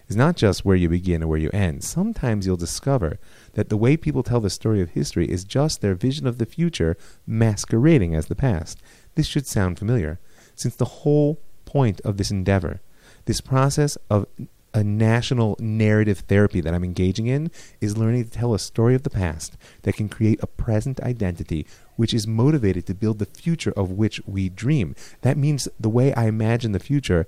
is 0.08 0.16
not 0.16 0.36
just 0.36 0.64
where 0.64 0.76
you 0.76 0.90
begin 0.90 1.24
or 1.24 1.28
where 1.28 1.40
you 1.40 1.50
end. 1.52 1.84
Sometimes 1.84 2.46
you'll 2.46 2.58
discover 2.58 3.18
that 3.54 3.70
the 3.70 3.78
way 3.78 3.98
people 3.98 4.24
tell 4.24 4.40
the 4.40 4.50
story 4.50 4.82
of 4.82 4.90
history 4.90 5.26
is 5.30 5.44
just 5.46 5.82
their 5.82 5.96
vision 5.96 6.28
of 6.28 6.38
the 6.38 6.46
future 6.46 6.96
masquerading 7.26 8.14
as 8.14 8.28
the 8.28 8.36
past. 8.36 8.82
This 9.16 9.26
should 9.26 9.48
sound 9.48 9.80
familiar, 9.80 10.20
since 10.54 10.76
the 10.76 10.86
whole 10.86 11.40
point 11.72 12.02
of 12.02 12.18
this 12.18 12.32
endeavor 12.32 12.82
This 13.26 13.42
process 13.42 13.98
of 14.10 14.26
a 14.74 14.84
national 14.84 15.58
narrative 15.60 16.20
therapy 16.20 16.62
that 16.62 16.74
I'm 16.74 16.84
engaging 16.84 17.28
in 17.28 17.52
is 17.82 17.98
learning 17.98 18.24
to 18.26 18.32
tell 18.32 18.54
a 18.54 18.60
story 18.60 18.96
of 18.96 19.04
the 19.04 19.10
past 19.10 19.58
that 19.84 19.96
can 19.96 20.08
create 20.08 20.40
a 20.42 20.48
present 20.48 21.00
identity 21.02 21.66
which 21.98 22.14
is 22.14 22.26
motivated 22.26 22.86
to 22.86 22.94
build 22.94 23.20
the 23.20 23.26
future 23.26 23.74
of 23.76 23.92
which 23.92 24.22
we 24.26 24.50
dream. 24.50 24.96
That 25.22 25.38
means 25.38 25.68
the 25.80 25.90
way 25.90 26.14
I 26.14 26.26
imagine 26.28 26.72
the 26.72 26.80
future, 26.80 27.28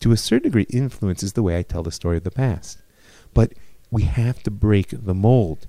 to 0.00 0.12
a 0.12 0.16
certain 0.16 0.50
degree, 0.50 0.66
influences 0.68 1.32
the 1.32 1.42
way 1.42 1.56
I 1.56 1.62
tell 1.62 1.82
the 1.82 1.92
story 1.92 2.16
of 2.16 2.24
the 2.24 2.30
past. 2.30 2.78
But 3.32 3.52
we 3.90 4.02
have 4.02 4.42
to 4.42 4.50
break 4.50 4.88
the 4.90 5.14
mold 5.14 5.66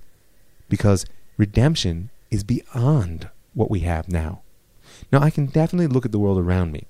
because 0.68 1.06
redemption 1.36 2.10
is 2.30 2.42
beyond 2.44 3.30
what 3.54 3.70
we 3.70 3.80
have 3.80 4.08
now. 4.08 4.42
Now, 5.12 5.20
I 5.20 5.30
can 5.30 5.46
definitely 5.46 5.86
look 5.86 6.04
at 6.04 6.12
the 6.12 6.18
world 6.18 6.38
around 6.38 6.72
me 6.72 6.86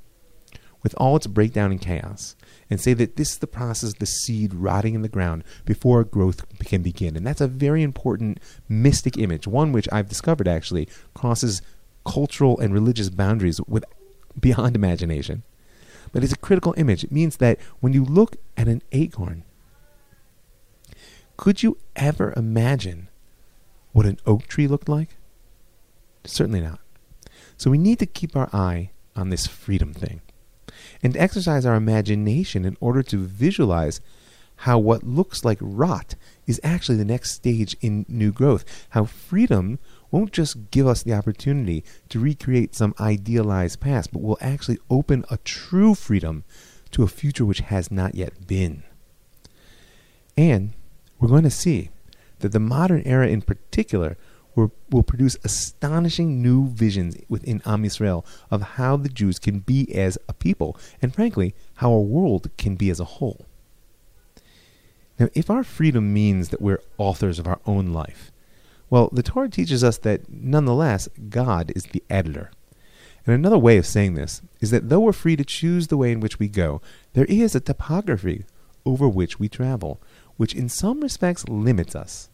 with 0.83 0.95
all 0.97 1.17
its 1.17 1.27
breakdown 1.27 1.71
and 1.71 1.81
chaos 1.81 2.35
and 2.69 2.81
say 2.81 2.93
that 2.95 3.17
this 3.17 3.33
is 3.33 3.39
the 3.39 3.47
process 3.47 3.93
of 3.93 3.99
the 3.99 4.07
seed 4.07 4.55
rotting 4.55 4.95
in 4.95 5.03
the 5.03 5.09
ground 5.09 5.45
before 5.65 6.05
growth 6.05 6.45
can 6.61 6.83
begin. 6.83 7.17
And 7.17 7.27
that's 7.27 7.41
a 7.41 7.49
very 7.49 7.83
important 7.83 8.41
mystic 8.69 9.17
image, 9.17 9.47
one 9.47 9.73
which 9.73 9.89
I've 9.93 10.09
discovered 10.09 10.49
actually 10.49 10.89
crosses 11.15 11.63
cultural 12.05 12.59
and 12.59 12.75
religious 12.75 13.11
boundaries 13.11 13.61
with 13.63 13.85
beyond 14.39 14.75
imagination. 14.75 15.43
But 16.13 16.25
it's 16.25 16.33
a 16.33 16.39
critical 16.39 16.75
image. 16.77 17.05
It 17.05 17.13
means 17.13 17.37
that 17.39 17.59
when 17.81 17.93
you 17.93 18.05
look 18.05 18.37
at 18.57 18.69
an 18.69 18.83
acorn, 18.93 19.45
could 21.37 21.63
you 21.63 21.79
ever 21.97 22.35
imagine 22.37 23.09
what 23.93 24.07
an 24.07 24.19
oak 24.27 24.47
tree 24.47 24.67
looked 24.67 24.89
like? 24.89 25.17
Certainly 26.25 26.61
not. 26.61 26.81
So 27.57 27.71
we 27.71 27.79
need 27.79 27.99
to 28.01 28.07
keep 28.07 28.37
our 28.37 28.49
eye 28.53 28.91
on 29.15 29.31
this 29.31 29.47
freedom 29.47 29.93
thing 29.93 30.21
and 31.03 31.17
exercise 31.17 31.67
our 31.67 31.75
imagination 31.75 32.65
in 32.65 32.77
order 32.81 33.03
to 33.03 33.19
visualize 33.19 34.01
how 34.57 34.79
what 34.79 35.03
looks 35.03 35.45
like 35.45 35.59
rot 35.61 36.15
is 36.47 36.61
actually 36.63 36.97
the 36.97 37.05
next 37.05 37.33
stage 37.33 37.77
in 37.81 38.07
new 38.09 38.31
growth. 38.31 38.65
How 38.91 39.05
freedom 39.05 39.79
won't 40.11 40.33
just 40.33 40.71
give 40.71 40.87
us 40.87 41.03
the 41.03 41.15
opportunity 41.15 41.83
to 42.11 42.21
recreate 42.21 42.75
some 42.75 42.95
idealized 43.01 43.81
past, 43.81 44.13
but 44.13 44.23
will 44.23 44.39
actually 44.41 44.79
open 44.89 45.25
a 45.31 45.39
true 45.39 45.95
freedom 45.95 46.45
to 46.93 47.03
a 47.03 47.09
future 47.09 47.45
which 47.45 47.61
has 47.61 47.91
not 47.91 48.15
yet 48.15 48.47
been. 48.47 48.85
And 50.37 50.75
we're 51.19 51.29
going 51.29 51.43
to 51.43 51.51
see 51.51 51.91
that 52.39 52.53
the 52.53 52.61
modern 52.61 53.03
era 53.05 53.29
in 53.29 53.43
particular 53.43 54.17
will, 54.55 55.03
produce 55.03 55.37
astonishing 55.45 56.43
new 56.43 56.69
visions 56.69 57.17
within 57.29 57.63
Am 57.65 57.83
Yisrael 57.83 58.25
of 58.51 58.63
how 58.63 58.97
the 58.97 59.09
Jews 59.09 59.39
can 59.39 59.61
be 59.61 59.93
as 59.95 60.19
a 60.29 60.33
people, 60.33 60.77
and 61.01 61.15
frankly, 61.15 61.55
how 61.77 61.93
our 61.93 62.01
world 62.01 62.51
can 62.59 62.77
be 62.77 62.91
as 62.91 63.01
a 63.01 63.05
whole. 63.05 63.47
Now, 65.19 65.29
if 65.35 65.51
our 65.51 65.65
freedom 65.65 66.13
means 66.13 66.49
that 66.49 66.63
we're 66.63 66.83
authors 66.99 67.39
of 67.39 67.47
our 67.47 67.61
own 67.67 67.93
life, 67.93 68.33
well, 68.91 69.09
the 69.13 69.23
Torah 69.23 69.49
teaches 69.49 69.83
us 69.83 69.99
that 69.99 70.31
nonetheless, 70.31 71.09
God 71.31 71.73
is 71.75 71.85
the 71.85 72.03
editor. 72.11 72.51
And 73.25 73.35
another 73.35 73.59
way 73.59 73.79
of 73.79 73.87
saying 73.87 74.15
this 74.15 74.43
is 74.61 74.71
that 74.71 74.89
though 74.89 75.01
we're 75.01 75.13
free 75.13 75.37
to 75.37 75.45
choose 75.45 75.87
the 75.87 75.97
way 75.97 76.13
in 76.13 76.21
which 76.21 76.39
we 76.39 76.49
go, 76.49 76.83
there 77.13 77.25
is 77.27 77.55
a 77.55 77.61
topography 77.61 78.45
over 78.85 79.09
which 79.09 79.39
we 79.39 79.49
travel, 79.49 80.01
which 80.37 80.55
in 80.55 80.69
some 80.69 81.01
respects 81.01 81.49
limits 81.49 81.95
us. 81.95 82.29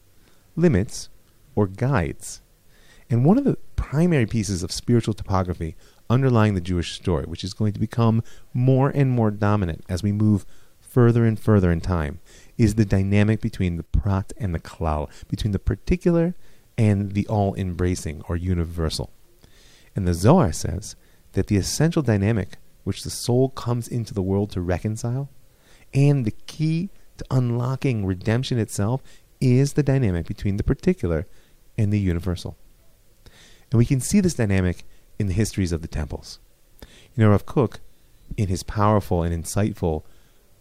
Limits 0.56 1.10
or 1.58 1.66
guides. 1.66 2.40
And 3.10 3.24
one 3.24 3.36
of 3.36 3.42
the 3.42 3.58
primary 3.74 4.26
pieces 4.26 4.62
of 4.62 4.70
spiritual 4.70 5.12
topography 5.12 5.74
underlying 6.08 6.54
the 6.54 6.60
Jewish 6.60 6.92
story, 6.92 7.24
which 7.24 7.42
is 7.42 7.52
going 7.52 7.72
to 7.72 7.80
become 7.80 8.22
more 8.54 8.90
and 8.90 9.10
more 9.10 9.32
dominant 9.32 9.84
as 9.88 10.00
we 10.00 10.12
move 10.12 10.46
further 10.78 11.24
and 11.24 11.38
further 11.38 11.72
in 11.72 11.80
time, 11.80 12.20
is 12.56 12.76
the 12.76 12.84
dynamic 12.84 13.40
between 13.40 13.76
the 13.76 13.82
prat 13.82 14.32
and 14.38 14.54
the 14.54 14.60
klal, 14.60 15.10
between 15.28 15.50
the 15.50 15.58
particular 15.58 16.36
and 16.76 17.14
the 17.14 17.26
all 17.26 17.56
embracing 17.56 18.22
or 18.28 18.36
universal. 18.36 19.10
And 19.96 20.06
the 20.06 20.14
Zohar 20.14 20.52
says 20.52 20.94
that 21.32 21.48
the 21.48 21.56
essential 21.56 22.02
dynamic 22.02 22.58
which 22.84 23.02
the 23.02 23.10
soul 23.10 23.48
comes 23.48 23.88
into 23.88 24.14
the 24.14 24.22
world 24.22 24.52
to 24.52 24.60
reconcile, 24.60 25.28
and 25.92 26.24
the 26.24 26.36
key 26.46 26.90
to 27.16 27.24
unlocking 27.32 28.06
redemption 28.06 28.60
itself, 28.60 29.02
is 29.40 29.74
the 29.74 29.82
dynamic 29.82 30.26
between 30.26 30.56
the 30.56 30.64
particular 30.64 31.26
and 31.78 31.92
the 31.92 31.99
universal. 31.99 32.56
And 33.70 33.78
we 33.78 33.87
can 33.87 34.00
see 34.00 34.20
this 34.20 34.35
dynamic 34.35 34.85
in 35.18 35.28
the 35.28 35.32
histories 35.32 35.73
of 35.73 35.80
the 35.80 35.88
temples. 35.88 36.38
You 37.14 37.25
know, 37.25 37.30
Rav 37.30 37.47
Kook, 37.47 37.80
in 38.37 38.49
his 38.49 38.62
powerful 38.62 39.23
and 39.23 39.35
insightful 39.44 40.02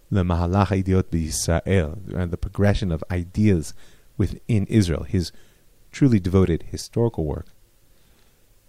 the 0.10 0.24
Mahalach 0.24 0.68
Ideot 0.68 1.04
B'Yisrael, 1.04 2.16
uh, 2.18 2.26
the 2.26 2.38
progression 2.38 2.92
of 2.92 3.04
ideas 3.12 3.74
within 4.18 4.66
Israel, 4.68 5.04
his 5.04 5.32
truly 5.92 6.20
devoted 6.20 6.64
historical 6.70 7.26
work, 7.26 7.48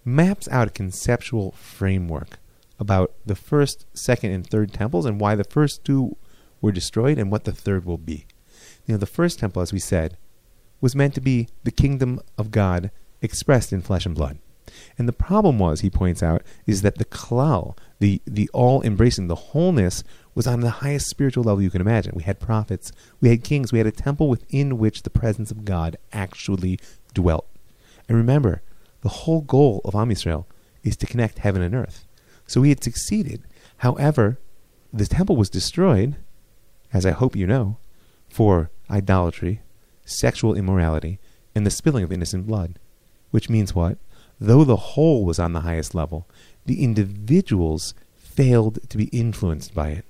maps 0.03 0.47
out 0.49 0.67
a 0.67 0.71
conceptual 0.71 1.51
framework 1.51 2.39
about 2.79 3.13
the 3.25 3.35
first, 3.35 3.85
second, 3.93 4.31
and 4.31 4.47
third 4.47 4.73
temples 4.73 5.05
and 5.05 5.19
why 5.19 5.35
the 5.35 5.43
first 5.43 5.83
two 5.83 6.17
were 6.61 6.71
destroyed 6.71 7.17
and 7.17 7.31
what 7.31 7.43
the 7.43 7.51
third 7.51 7.85
will 7.85 7.97
be. 7.97 8.25
You 8.85 8.93
know, 8.93 8.97
the 8.97 9.05
first 9.05 9.39
temple, 9.39 9.61
as 9.61 9.73
we 9.73 9.79
said, 9.79 10.17
was 10.81 10.95
meant 10.95 11.13
to 11.15 11.21
be 11.21 11.47
the 11.63 11.71
kingdom 11.71 12.19
of 12.37 12.51
God 12.51 12.91
expressed 13.21 13.73
in 13.73 13.81
flesh 13.81 14.05
and 14.05 14.15
blood. 14.15 14.39
And 14.97 15.07
the 15.07 15.13
problem 15.13 15.59
was, 15.59 15.81
he 15.81 15.89
points 15.89 16.21
out, 16.21 16.43
is 16.65 16.81
that 16.83 16.97
the 16.97 17.05
klal, 17.05 17.77
the, 17.99 18.21
the 18.25 18.49
all 18.53 18.81
embracing, 18.83 19.27
the 19.27 19.35
wholeness, 19.35 20.03
was 20.35 20.47
on 20.47 20.59
the 20.59 20.69
highest 20.69 21.07
spiritual 21.07 21.43
level 21.43 21.61
you 21.61 21.69
can 21.69 21.81
imagine. 21.81 22.13
We 22.15 22.23
had 22.23 22.39
prophets, 22.39 22.91
we 23.19 23.29
had 23.29 23.43
kings, 23.43 23.71
we 23.71 23.79
had 23.79 23.87
a 23.87 23.91
temple 23.91 24.29
within 24.29 24.77
which 24.77 25.03
the 25.03 25.09
presence 25.09 25.51
of 25.51 25.65
God 25.65 25.97
actually 26.13 26.79
dwelt. 27.13 27.47
And 28.07 28.17
remember, 28.17 28.61
the 29.01 29.09
whole 29.09 29.41
goal 29.41 29.81
of 29.85 29.95
Am 29.95 30.09
Yisrael 30.09 30.45
is 30.83 30.95
to 30.97 31.05
connect 31.05 31.39
heaven 31.39 31.61
and 31.61 31.75
earth. 31.75 32.05
So 32.47 32.61
he 32.61 32.69
had 32.69 32.83
succeeded. 32.83 33.43
However, 33.77 34.39
the 34.91 35.05
temple 35.05 35.35
was 35.35 35.49
destroyed, 35.49 36.15
as 36.93 37.05
I 37.05 37.11
hope 37.11 37.35
you 37.35 37.45
know, 37.45 37.77
for 38.29 38.71
idolatry, 38.89 39.61
sexual 40.09 40.55
immorality, 40.55 41.19
and 41.55 41.65
the 41.65 41.71
spilling 41.71 42.03
of 42.03 42.11
innocent 42.11 42.47
blood. 42.47 42.79
Which 43.31 43.49
means 43.49 43.75
what? 43.75 43.97
Though 44.39 44.63
the 44.63 44.75
whole 44.75 45.25
was 45.25 45.39
on 45.39 45.53
the 45.53 45.61
highest 45.61 45.93
level, 45.93 46.27
the 46.65 46.83
individuals 46.83 47.93
failed 48.15 48.79
to 48.89 48.97
be 48.97 49.05
influenced 49.05 49.73
by 49.73 49.89
it. 49.89 50.05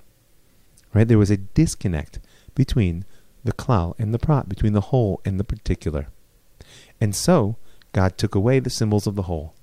Right? 0.93 1.07
There 1.07 1.17
was 1.17 1.31
a 1.31 1.37
disconnect 1.37 2.19
between 2.55 3.05
the 3.43 3.53
klal 3.53 3.95
and 3.97 4.13
the 4.13 4.19
prat, 4.19 4.49
between 4.49 4.73
the 4.73 4.81
whole 4.81 5.21
and 5.25 5.39
the 5.39 5.43
particular. 5.43 6.07
And 6.99 7.15
so, 7.15 7.57
God 7.93 8.17
took 8.17 8.35
away 8.35 8.59
the 8.59 8.69
symbols 8.69 9.07
of 9.07 9.15
the 9.15 9.23
whole 9.23 9.53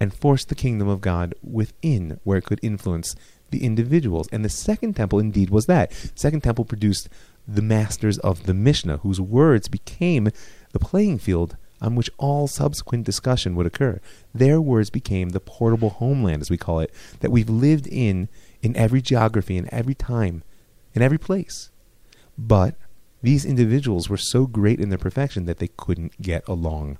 and 0.00 0.12
forced 0.12 0.48
the 0.48 0.54
kingdom 0.54 0.88
of 0.88 1.00
God 1.00 1.34
within 1.42 2.20
where 2.24 2.38
it 2.38 2.44
could 2.44 2.60
influence 2.62 3.14
the 3.50 3.64
individuals. 3.64 4.28
And 4.32 4.44
the 4.44 4.48
second 4.48 4.94
temple 4.94 5.18
indeed 5.18 5.50
was 5.50 5.66
that. 5.66 5.92
Second 6.14 6.42
temple 6.42 6.64
produced 6.64 7.08
the 7.46 7.62
masters 7.62 8.18
of 8.18 8.44
the 8.44 8.54
Mishnah, 8.54 8.98
whose 8.98 9.20
words 9.20 9.68
became 9.68 10.28
the 10.72 10.78
playing 10.78 11.18
field 11.18 11.56
on 11.80 11.94
which 11.94 12.10
all 12.18 12.46
subsequent 12.46 13.04
discussion 13.04 13.54
would 13.54 13.66
occur. 13.66 14.00
Their 14.34 14.60
words 14.60 14.90
became 14.90 15.30
the 15.30 15.40
portable 15.40 15.90
homeland, 15.90 16.40
as 16.40 16.50
we 16.50 16.56
call 16.56 16.80
it, 16.80 16.92
that 17.20 17.30
we've 17.30 17.50
lived 17.50 17.86
in 17.86 18.28
in 18.62 18.74
every 18.76 19.02
geography, 19.02 19.58
in 19.58 19.72
every 19.72 19.94
time, 19.94 20.42
in 20.94 21.02
every 21.02 21.18
place. 21.18 21.70
But 22.38 22.76
these 23.22 23.44
individuals 23.44 24.08
were 24.08 24.16
so 24.16 24.46
great 24.46 24.80
in 24.80 24.88
their 24.88 24.98
perfection 24.98 25.44
that 25.44 25.58
they 25.58 25.68
couldn't 25.68 26.20
get 26.22 26.46
along. 26.48 26.98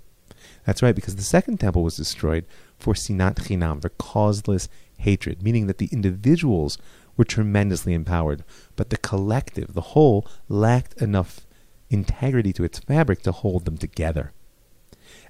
That's 0.66 0.82
right, 0.82 0.94
because 0.94 1.16
the 1.16 1.22
second 1.22 1.58
temple 1.58 1.82
was 1.82 1.96
destroyed 1.96 2.44
for 2.78 2.92
sinat 2.92 3.36
chinam, 3.36 3.80
for 3.80 3.88
causeless 3.90 4.68
hatred, 4.98 5.42
meaning 5.42 5.66
that 5.66 5.78
the 5.78 5.88
individuals 5.90 6.76
were 7.16 7.24
tremendously 7.24 7.94
empowered, 7.94 8.44
but 8.76 8.90
the 8.90 8.96
collective, 8.96 9.74
the 9.74 9.80
whole, 9.80 10.26
lacked 10.48 11.00
enough 11.00 11.46
integrity 11.90 12.52
to 12.52 12.64
its 12.64 12.78
fabric 12.78 13.22
to 13.22 13.32
hold 13.32 13.64
them 13.64 13.78
together. 13.78 14.32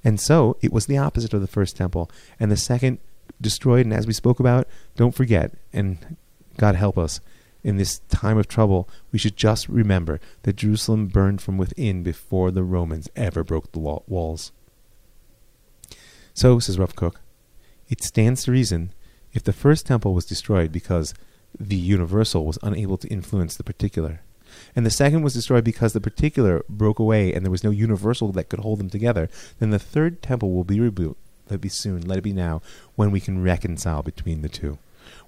And 0.03 0.21
so 0.21 0.57
it 0.61 0.73
was 0.73 0.87
the 0.87 0.99
opposite 0.99 1.35
of 1.35 1.41
the 1.41 1.47
first 1.47 1.77
temple, 1.77 2.11
and 2.39 2.51
the 2.51 2.57
second 2.57 2.99
destroyed. 3.41 3.87
And 3.87 3.95
as 3.95 4.07
we 4.07 4.13
spoke 4.13 4.41
about, 4.41 4.69
don't 4.97 5.15
forget, 5.15 5.53
and 5.73 6.17
God 6.57 6.77
help 6.77 6.99
us, 6.99 7.21
in 7.63 7.79
this 7.79 8.01
time 8.11 8.37
of 8.37 8.47
trouble, 8.47 8.89
we 9.11 9.19
should 9.19 9.37
just 9.37 9.69
remember 9.69 10.21
that 10.43 10.57
Jerusalem 10.57 11.07
burned 11.07 11.41
from 11.41 11.57
within 11.57 12.03
before 12.03 12.51
the 12.51 12.63
Romans 12.63 13.09
ever 13.17 13.43
broke 13.43 13.73
the 13.73 13.79
walls. 13.79 14.53
So, 16.35 16.59
says 16.59 16.79
Rav 16.79 16.95
Kook, 16.95 17.21
it 17.89 18.03
stands 18.03 18.45
to 18.45 18.53
reason 18.53 18.93
if 19.33 19.43
the 19.43 19.53
first 19.53 19.87
temple 19.87 20.15
was 20.15 20.27
destroyed 20.27 20.73
because 20.73 21.15
the 21.59 21.77
universal 21.77 22.45
was 22.45 22.59
unable 22.63 22.99
to 22.99 23.09
influence 23.09 23.57
the 23.57 23.65
particular. 23.65 24.21
And 24.77 24.85
the 24.85 24.91
second 24.91 25.23
was 25.23 25.35
destroyed 25.35 25.65
because 25.65 25.93
the 25.93 26.01
particular 26.01 26.65
broke 26.69 26.99
away 26.99 27.33
and 27.33 27.45
there 27.45 27.51
was 27.51 27.65
no 27.65 27.71
universal 27.71 28.33
that 28.33 28.49
could 28.49 28.61
hold 28.61 28.79
them 28.79 28.91
together. 28.91 29.29
Then 29.59 29.71
the 29.71 29.79
third 29.79 30.23
temple 30.23 30.53
will 30.53 30.65
be 30.65 30.81
rebuilt. 30.81 31.17
Let 31.49 31.57
it 31.57 31.61
be 31.61 31.69
soon, 31.69 32.07
let 32.07 32.19
it 32.19 32.25
be 32.25 32.33
now, 32.33 32.63
when 32.95 33.11
we 33.11 33.21
can 33.21 33.43
reconcile 33.43 34.03
between 34.03 34.43
the 34.43 34.49
two. 34.49 34.79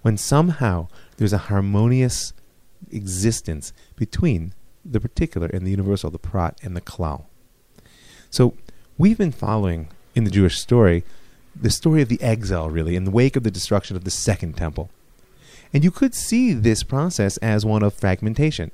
When 0.02 0.16
somehow 0.16 0.88
there's 1.16 1.32
a 1.32 1.38
harmonious 1.38 2.32
existence 2.90 3.72
between 3.96 4.54
the 4.84 5.00
particular 5.00 5.48
and 5.48 5.66
the 5.66 5.70
universal, 5.70 6.10
the 6.10 6.18
prat 6.18 6.58
and 6.62 6.76
the 6.76 6.80
klal. 6.80 7.24
So 8.30 8.54
we've 8.96 9.18
been 9.18 9.32
following 9.32 9.88
in 10.14 10.24
the 10.24 10.30
Jewish 10.30 10.58
story 10.58 11.04
the 11.54 11.70
story 11.70 12.02
of 12.02 12.08
the 12.08 12.20
exile, 12.20 12.68
really, 12.68 12.96
in 12.96 13.04
the 13.04 13.10
wake 13.10 13.36
of 13.36 13.42
the 13.42 13.50
destruction 13.50 13.96
of 13.96 14.04
the 14.04 14.10
Second 14.10 14.56
Temple. 14.56 14.90
And 15.72 15.84
you 15.84 15.90
could 15.90 16.14
see 16.14 16.52
this 16.52 16.82
process 16.82 17.36
as 17.38 17.66
one 17.66 17.82
of 17.82 17.94
fragmentation. 17.94 18.70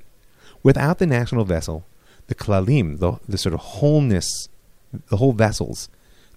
Without 0.61 0.99
the 0.99 1.05
national 1.05 1.45
vessel, 1.45 1.85
the 2.27 2.35
klalim, 2.35 2.99
the, 2.99 3.19
the 3.27 3.37
sort 3.37 3.53
of 3.53 3.59
wholeness, 3.59 4.47
the 5.09 5.17
whole 5.17 5.33
vessels 5.33 5.89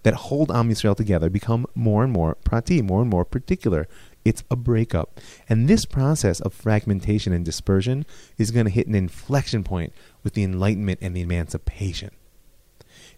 that 0.02 0.14
hold 0.14 0.50
Am 0.50 0.70
Yisrael 0.70 0.96
together 0.96 1.28
become 1.28 1.66
more 1.74 2.04
and 2.04 2.12
more 2.12 2.36
prati, 2.44 2.80
more 2.82 3.00
and 3.00 3.10
more 3.10 3.24
particular. 3.24 3.88
It's 4.24 4.44
a 4.50 4.56
breakup. 4.56 5.20
And 5.48 5.68
this 5.68 5.84
process 5.84 6.40
of 6.40 6.52
fragmentation 6.52 7.32
and 7.32 7.44
dispersion 7.44 8.06
is 8.38 8.50
going 8.50 8.66
to 8.66 8.72
hit 8.72 8.86
an 8.86 8.94
inflection 8.94 9.64
point 9.64 9.92
with 10.22 10.34
the 10.34 10.44
Enlightenment 10.44 10.98
and 11.02 11.16
the 11.16 11.22
Emancipation. 11.22 12.10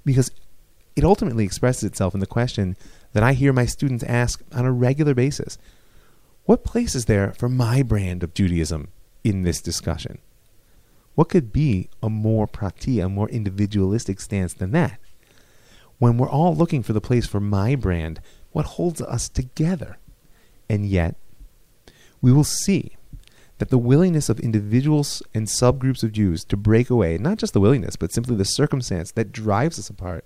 Because 0.04 0.30
it 0.97 1.04
ultimately 1.04 1.45
expresses 1.45 1.85
itself 1.85 2.14
in 2.14 2.21
the 2.21 2.26
question 2.26 2.76
that 3.12 3.23
I 3.23 3.33
hear 3.33 3.52
my 3.52 3.66
students 3.66 4.04
ask 4.04 4.42
on 4.52 4.64
a 4.64 4.73
regular 4.73 5.14
basis 5.14 5.59
What 6.49 6.64
place 6.64 6.95
is 6.95 7.05
there 7.05 7.35
for 7.35 7.50
my 7.50 7.83
brand 7.83 8.23
of 8.23 8.33
Judaism 8.33 8.88
in 9.23 9.43
this 9.43 9.61
discussion? 9.61 10.17
What 11.14 11.28
could 11.28 11.52
be 11.52 11.90
a 12.02 12.09
more 12.09 12.47
prati, 12.47 13.00
a 13.00 13.09
more 13.11 13.28
individualistic 13.28 14.19
stance 14.19 14.55
than 14.55 14.71
that? 14.71 14.99
When 15.99 16.17
we're 16.17 16.31
all 16.31 16.57
looking 16.57 16.83
for 16.83 16.95
the 16.95 17.02
place 17.02 17.26
for 17.26 17.38
my 17.38 17.75
brand, 17.75 18.23
what 18.52 18.64
holds 18.64 19.02
us 19.02 19.28
together? 19.28 19.99
And 20.71 20.87
yet, 20.87 21.17
we 22.23 22.33
will 22.33 22.45
see 22.45 22.97
that 23.59 23.69
the 23.69 23.76
willingness 23.76 24.31
of 24.31 24.40
individuals 24.40 25.23
and 25.35 25.49
subgroups 25.49 26.02
of 26.02 26.12
Jews 26.12 26.45
to 26.45 26.57
break 26.57 26.88
away, 26.88 27.19
not 27.19 27.37
just 27.37 27.52
the 27.52 27.61
willingness, 27.61 27.97
but 27.97 28.11
simply 28.11 28.37
the 28.37 28.47
circumstance 28.47 29.12
that 29.12 29.33
drives 29.33 29.78
us 29.78 29.90
apart, 29.90 30.25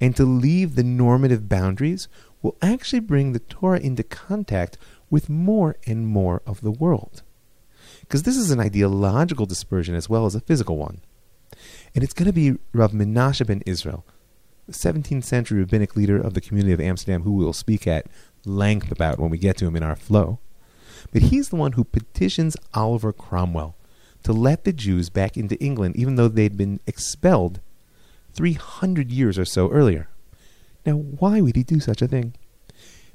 and 0.00 0.16
to 0.16 0.24
leave 0.24 0.74
the 0.74 0.82
normative 0.82 1.50
boundaries 1.50 2.08
will 2.40 2.56
actually 2.62 3.00
bring 3.00 3.32
the 3.32 3.40
Torah 3.40 3.80
into 3.80 4.02
contact 4.02 4.78
with 5.14 5.30
more 5.30 5.76
and 5.86 6.08
more 6.08 6.42
of 6.44 6.60
the 6.60 6.72
world. 6.72 7.22
Because 8.00 8.24
this 8.24 8.36
is 8.36 8.50
an 8.50 8.58
ideological 8.58 9.46
dispersion 9.46 9.94
as 9.94 10.08
well 10.08 10.26
as 10.26 10.34
a 10.34 10.40
physical 10.40 10.76
one. 10.76 11.02
And 11.94 12.02
it's 12.02 12.12
going 12.12 12.26
to 12.26 12.32
be 12.32 12.58
Rav 12.72 12.90
Menashe 12.90 13.46
ben 13.46 13.62
Israel, 13.64 14.04
the 14.66 14.72
17th 14.72 15.22
century 15.22 15.60
rabbinic 15.60 15.94
leader 15.94 16.20
of 16.20 16.34
the 16.34 16.40
community 16.40 16.72
of 16.72 16.80
Amsterdam, 16.80 17.22
who 17.22 17.30
we 17.30 17.44
will 17.44 17.52
speak 17.52 17.86
at 17.86 18.08
length 18.44 18.90
about 18.90 19.20
when 19.20 19.30
we 19.30 19.38
get 19.38 19.56
to 19.58 19.66
him 19.68 19.76
in 19.76 19.84
our 19.84 19.94
flow. 19.94 20.40
But 21.12 21.22
he's 21.22 21.50
the 21.50 21.62
one 21.64 21.74
who 21.74 21.84
petitions 21.84 22.56
Oliver 22.74 23.12
Cromwell 23.12 23.76
to 24.24 24.32
let 24.32 24.64
the 24.64 24.72
Jews 24.72 25.10
back 25.10 25.36
into 25.36 25.62
England, 25.62 25.94
even 25.94 26.16
though 26.16 26.26
they'd 26.26 26.56
been 26.56 26.80
expelled 26.88 27.60
300 28.32 29.12
years 29.12 29.38
or 29.38 29.44
so 29.44 29.70
earlier. 29.70 30.08
Now, 30.84 30.94
why 30.94 31.40
would 31.40 31.54
he 31.54 31.62
do 31.62 31.78
such 31.78 32.02
a 32.02 32.08
thing? 32.08 32.34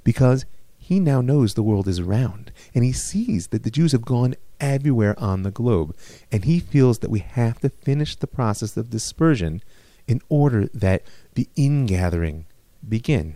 Because 0.05 0.45
he 0.89 0.99
now 0.99 1.21
knows 1.21 1.53
the 1.53 1.61
world 1.61 1.87
is 1.87 2.01
round, 2.01 2.51
and 2.73 2.83
he 2.83 2.91
sees 2.91 3.49
that 3.49 3.61
the 3.61 3.69
Jews 3.69 3.91
have 3.91 4.01
gone 4.01 4.33
everywhere 4.59 5.13
on 5.19 5.43
the 5.43 5.51
globe, 5.51 5.95
and 6.31 6.45
he 6.45 6.59
feels 6.59 6.97
that 6.97 7.11
we 7.11 7.19
have 7.19 7.59
to 7.59 7.69
finish 7.69 8.15
the 8.15 8.25
process 8.25 8.75
of 8.75 8.89
dispersion 8.89 9.61
in 10.07 10.19
order 10.29 10.65
that 10.73 11.03
the 11.35 11.47
ingathering 11.55 12.47
begin. 12.87 13.35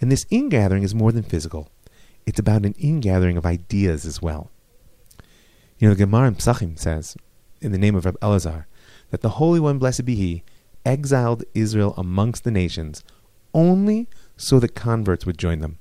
And 0.00 0.10
this 0.10 0.26
ingathering 0.28 0.82
is 0.82 0.92
more 0.92 1.12
than 1.12 1.22
physical. 1.22 1.68
It's 2.26 2.40
about 2.40 2.66
an 2.66 2.74
ingathering 2.80 3.36
of 3.36 3.46
ideas 3.46 4.04
as 4.04 4.20
well. 4.20 4.50
You 5.78 5.86
know, 5.86 5.94
the 5.94 6.04
Gemara 6.04 6.26
in 6.26 6.34
Pesachim 6.34 6.76
says, 6.76 7.16
in 7.60 7.70
the 7.70 7.78
name 7.78 7.94
of 7.94 8.06
Reb 8.06 8.18
Elazar, 8.18 8.64
that 9.10 9.20
the 9.20 9.38
Holy 9.38 9.60
One, 9.60 9.78
blessed 9.78 10.04
be 10.04 10.16
He, 10.16 10.42
exiled 10.84 11.44
Israel 11.54 11.94
amongst 11.96 12.42
the 12.42 12.50
nations 12.50 13.04
only 13.54 14.08
so 14.36 14.58
that 14.58 14.74
converts 14.74 15.24
would 15.26 15.38
join 15.38 15.60
them. 15.60 15.78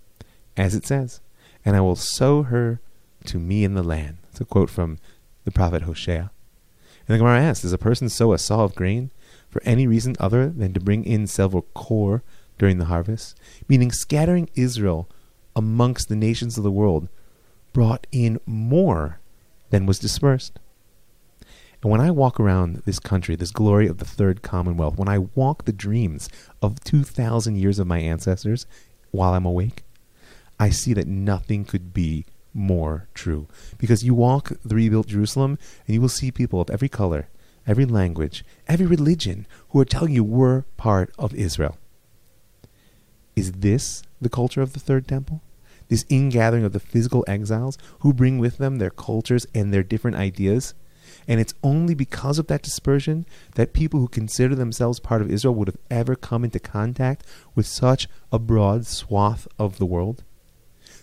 As 0.56 0.76
it 0.76 0.86
says, 0.86 1.22
and 1.66 1.76
I 1.76 1.82
will 1.82 1.96
sow 1.96 2.44
her 2.44 2.80
to 3.26 3.40
me 3.40 3.64
in 3.64 3.74
the 3.74 3.84
land. 3.84 4.18
It's 4.30 4.42
a 4.42 4.46
quote 4.46 4.70
from 4.70 5.00
the 5.46 5.52
prophet 5.52 5.84
Hosea. 5.84 6.32
And 7.08 7.14
the 7.14 7.18
Gemara 7.18 7.42
asks, 7.42 7.64
Does 7.64 7.74
a 7.74 7.78
person 7.78 8.10
sow 8.10 8.34
a 8.34 8.38
saw 8.38 8.64
of 8.64 8.76
grain 8.76 9.12
for 9.50 9.62
any 9.66 9.88
reason 9.88 10.16
other 10.20 10.50
than 10.50 10.74
to 10.74 10.80
bring 10.80 11.04
in 11.06 11.28
several 11.28 11.64
kor 11.74 12.24
during 12.58 12.78
the 12.78 12.86
harvest? 12.86 13.38
Meaning, 13.68 13.92
scattering 13.92 14.50
Israel 14.56 15.10
amongst 15.56 16.10
the 16.10 16.16
nations 16.16 16.58
of 16.58 16.64
the 16.64 16.72
world 16.72 17.08
brought 17.74 18.08
in 18.12 18.40
more 18.46 19.20
than 19.70 19.86
was 19.86 20.00
dispersed. 20.00 20.60
And 21.82 21.92
when 21.92 22.00
I 22.00 22.12
walk 22.12 22.40
around 22.40 22.84
this 22.86 23.00
country, 23.00 23.36
this 23.36 23.52
glory 23.52 23.88
of 23.88 23.98
the 23.98 24.06
Third 24.06 24.42
Commonwealth, 24.42 24.98
when 24.98 25.10
I 25.10 25.18
walk 25.18 25.66
the 25.66 25.74
dreams 25.74 26.30
of 26.62 26.82
2,000 26.84 27.58
years 27.58 27.78
of 27.78 27.88
my 27.88 28.00
ancestors 28.00 28.66
while 29.12 29.34
I'm 29.34 29.46
awake, 29.46 29.84
I 30.64 30.70
see 30.70 30.94
that 30.94 31.08
nothing 31.08 31.66
could 31.66 31.94
be 31.94 32.26
more 32.54 33.10
true. 33.14 33.50
Because 33.78 34.06
you 34.06 34.14
walk 34.16 34.54
the 34.64 34.76
rebuilt 34.76 35.08
Jerusalem 35.08 35.60
and 35.86 35.94
you 35.94 36.00
will 36.00 36.08
see 36.08 36.32
people 36.32 36.62
of 36.62 36.70
every 36.70 36.88
color, 36.88 37.28
every 37.68 37.84
language, 37.84 38.46
every 38.66 38.86
religion 38.86 39.46
who 39.70 39.82
are 39.82 39.94
telling 39.94 40.14
you 40.14 40.24
we're 40.24 40.62
part 40.78 41.12
of 41.20 41.34
Israel. 41.34 41.78
Is 43.36 43.52
this 43.52 44.04
the 44.22 44.30
culture 44.30 44.62
of 44.62 44.72
the 44.72 44.80
Third 44.80 45.06
Temple? 45.06 45.42
This 45.90 46.06
ingathering 46.08 46.64
of 46.64 46.72
the 46.72 46.80
physical 46.80 47.26
exiles 47.28 47.78
who 48.00 48.14
bring 48.14 48.38
with 48.38 48.58
them 48.58 48.78
their 48.78 48.90
cultures 48.90 49.46
and 49.54 49.74
their 49.74 49.84
different 49.84 50.16
ideas? 50.16 50.76
And 51.28 51.42
it's 51.42 51.56
only 51.62 51.94
because 51.94 52.40
of 52.40 52.48
that 52.48 52.64
dispersion 52.64 53.26
that 53.56 53.74
people 53.74 54.00
who 54.00 54.08
consider 54.08 54.56
themselves 54.56 55.02
part 55.02 55.22
of 55.22 55.30
Israel 55.30 55.56
would 55.56 55.68
have 55.68 55.84
ever 55.92 56.16
come 56.16 56.46
into 56.46 56.62
contact 56.62 57.26
with 57.54 57.68
such 57.68 58.08
a 58.32 58.40
broad 58.40 58.88
swath 58.88 59.46
of 59.60 59.78
the 59.78 59.86
world. 59.86 60.24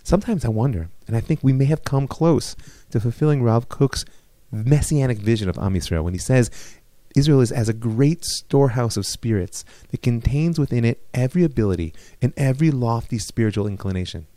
Sometimes 0.03 0.43
I 0.43 0.49
wonder, 0.49 0.89
and 1.07 1.15
I 1.15 1.19
think 1.19 1.41
we 1.41 1.53
may 1.53 1.65
have 1.65 1.83
come 1.83 2.07
close 2.07 2.55
to 2.89 2.99
fulfilling 2.99 3.43
Rav 3.43 3.69
Kook's 3.69 4.05
messianic 4.51 5.19
vision 5.19 5.47
of 5.47 5.57
Am 5.57 5.73
Yisrael 5.73 6.03
when 6.03 6.13
he 6.13 6.19
says 6.19 6.51
Israel 7.15 7.41
is 7.41 7.51
as 7.51 7.69
a 7.69 7.73
great 7.73 8.23
storehouse 8.23 8.97
of 8.97 9.05
spirits 9.05 9.63
that 9.89 10.01
contains 10.01 10.57
within 10.57 10.85
it 10.85 11.05
every 11.13 11.43
ability 11.43 11.93
and 12.21 12.33
every 12.37 12.71
lofty 12.71 13.17
spiritual 13.17 13.67
inclination. 13.67 14.27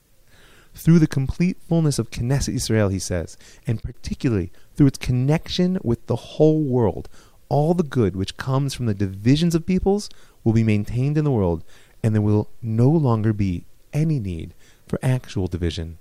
Through 0.74 0.98
the 0.98 1.06
complete 1.06 1.56
fullness 1.68 2.00
of 2.00 2.10
Knesset 2.10 2.54
Israel, 2.54 2.88
he 2.88 2.98
says, 2.98 3.36
and 3.66 3.82
particularly 3.82 4.50
through 4.74 4.88
its 4.88 4.98
connection 4.98 5.78
with 5.84 6.06
the 6.06 6.16
whole 6.16 6.62
world, 6.62 7.08
all 7.48 7.74
the 7.74 7.84
good 7.84 8.16
which 8.16 8.36
comes 8.36 8.74
from 8.74 8.86
the 8.86 8.94
divisions 8.94 9.54
of 9.54 9.66
peoples 9.66 10.10
will 10.42 10.52
be 10.52 10.64
maintained 10.64 11.16
in 11.16 11.24
the 11.24 11.30
world, 11.30 11.62
and 12.02 12.12
there 12.12 12.22
will 12.22 12.50
no 12.60 12.90
longer 12.90 13.32
be 13.32 13.66
any 13.92 14.18
need 14.18 14.52
for 14.86 14.98
actual 15.02 15.46
division. 15.46 15.98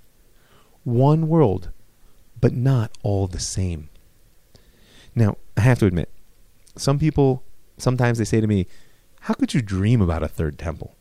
One 0.84 1.28
world, 1.28 1.70
but 2.40 2.52
not 2.52 2.96
all 3.02 3.26
the 3.26 3.40
same. 3.40 3.88
Now, 5.14 5.36
I 5.56 5.62
have 5.62 5.78
to 5.78 5.86
admit, 5.86 6.10
some 6.76 6.98
people, 6.98 7.42
sometimes 7.78 8.18
they 8.18 8.24
say 8.24 8.40
to 8.40 8.46
me, 8.46 8.66
How 9.22 9.34
could 9.34 9.54
you 9.54 9.62
dream 9.62 10.00
about 10.00 10.22
a 10.22 10.28
third 10.28 10.58
temple? 10.58 10.94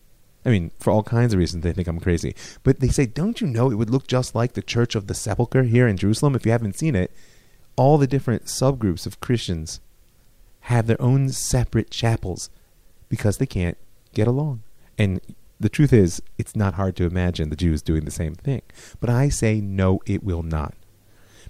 I 0.46 0.50
mean, 0.50 0.72
for 0.80 0.92
all 0.92 1.04
kinds 1.04 1.34
of 1.34 1.40
reasons, 1.40 1.64
they 1.64 1.74
think 1.74 1.88
I'm 1.88 2.00
crazy. 2.00 2.36
But 2.64 2.80
they 2.80 2.90
say, 2.90 3.06
Don't 3.06 3.42
you 3.42 3.48
know 3.48 3.72
it 3.72 3.76
would 3.76 3.90
look 3.90 4.08
just 4.08 4.36
like 4.36 4.54
the 4.54 4.62
Church 4.62 4.96
of 4.96 5.08
the 5.08 5.14
Sepulchre 5.14 5.64
here 5.64 5.88
in 5.88 5.98
Jerusalem 5.98 6.36
if 6.36 6.46
you 6.46 6.52
haven't 6.52 6.78
seen 6.78 6.96
it? 6.96 7.12
all 7.76 7.98
the 7.98 8.08
different 8.08 8.46
subgroups 8.46 9.06
of 9.06 9.20
Christians 9.20 9.80
have 10.62 10.88
their 10.88 11.02
own 11.02 11.30
separate 11.30 11.90
chapels 11.90 12.50
because 13.10 13.38
they 13.38 13.46
can't 13.46 13.78
get 14.14 14.28
along. 14.28 14.64
And 14.98 15.20
the 15.60 15.70
truth 15.70 15.94
is, 15.94 16.22
it's 16.38 16.56
not 16.56 16.74
hard 16.74 16.96
to 16.98 17.06
imagine 17.06 17.50
the 17.50 17.56
Jews 17.56 17.82
doing 17.82 18.06
the 18.06 18.12
same 18.12 18.36
thing. 18.36 18.62
But 19.00 19.10
I 19.10 19.30
say, 19.30 19.62
no, 19.62 20.02
it 20.06 20.24
will 20.24 20.44
not. 20.44 20.76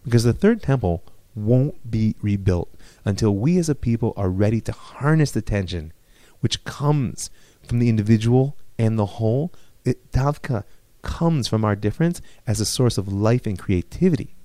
Because 0.04 0.24
the 0.24 0.34
third 0.34 0.62
temple 0.62 1.04
won't 1.36 1.90
be 1.90 2.16
rebuilt 2.22 2.70
until 3.06 3.36
we 3.36 3.58
as 3.58 3.70
a 3.70 3.76
people 3.76 4.14
are 4.16 4.30
ready 4.30 4.62
to 4.62 4.72
harness 4.72 5.32
the 5.32 5.42
tension 5.42 5.94
which 6.42 6.64
comes 6.64 7.30
from 7.66 7.80
the 7.80 7.90
individual 7.90 8.58
and 8.78 9.00
the 9.00 9.06
whole. 9.06 9.54
It, 9.86 10.12
Davka 10.12 10.64
comes 11.02 11.48
from 11.48 11.64
our 11.64 11.76
difference 11.76 12.22
as 12.46 12.60
a 12.60 12.66
source 12.66 12.98
of 12.98 13.12
life 13.12 13.46
and 13.46 13.58
creativity. 13.58 14.36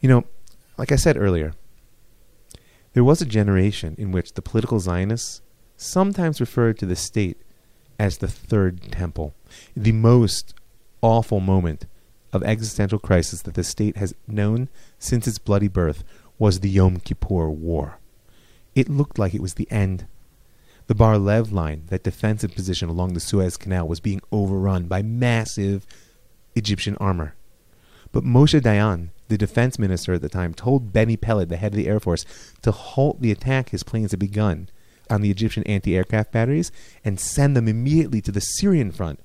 You 0.00 0.08
know, 0.08 0.24
like 0.76 0.90
I 0.90 0.96
said 0.96 1.16
earlier, 1.16 1.54
there 2.92 3.04
was 3.04 3.22
a 3.22 3.26
generation 3.26 3.94
in 3.96 4.12
which 4.12 4.34
the 4.34 4.42
political 4.42 4.80
Zionists 4.80 5.40
sometimes 5.76 6.40
referred 6.40 6.78
to 6.78 6.86
the 6.86 6.96
state 6.96 7.40
as 8.02 8.18
the 8.18 8.26
third 8.26 8.90
temple, 8.90 9.32
the 9.76 9.92
most 9.92 10.54
awful 11.02 11.38
moment 11.38 11.86
of 12.32 12.42
existential 12.42 12.98
crisis 12.98 13.42
that 13.42 13.54
the 13.54 13.62
state 13.62 13.96
has 13.96 14.12
known 14.26 14.68
since 14.98 15.28
its 15.28 15.38
bloody 15.38 15.68
birth 15.68 16.02
was 16.36 16.58
the 16.58 16.68
Yom 16.68 16.98
Kippur 16.98 17.48
War. 17.48 18.00
It 18.74 18.88
looked 18.88 19.20
like 19.20 19.34
it 19.34 19.40
was 19.40 19.54
the 19.54 19.70
end. 19.70 20.08
The 20.88 20.96
Bar 20.96 21.16
Lev 21.16 21.52
line, 21.52 21.84
that 21.90 22.02
defensive 22.02 22.56
position 22.56 22.88
along 22.88 23.14
the 23.14 23.20
Suez 23.20 23.56
Canal, 23.56 23.86
was 23.86 24.00
being 24.00 24.20
overrun 24.32 24.88
by 24.88 25.02
massive 25.02 25.86
Egyptian 26.56 26.96
armor. 26.96 27.36
But 28.10 28.24
Moshe 28.24 28.60
Dayan, 28.60 29.10
the 29.28 29.38
defense 29.38 29.78
minister 29.78 30.14
at 30.14 30.22
the 30.22 30.28
time, 30.28 30.54
told 30.54 30.92
Benny 30.92 31.16
Peled, 31.16 31.50
the 31.50 31.56
head 31.56 31.70
of 31.70 31.76
the 31.76 31.86
Air 31.86 32.00
Force, 32.00 32.24
to 32.62 32.72
halt 32.72 33.20
the 33.20 33.30
attack 33.30 33.68
his 33.68 33.84
planes 33.84 34.10
had 34.10 34.18
begun 34.18 34.68
on 35.12 35.20
the 35.20 35.30
Egyptian 35.30 35.62
anti 35.64 35.96
aircraft 35.96 36.32
batteries 36.32 36.72
and 37.04 37.20
send 37.20 37.56
them 37.56 37.68
immediately 37.68 38.20
to 38.22 38.32
the 38.32 38.40
Syrian 38.40 38.90
front 38.90 39.20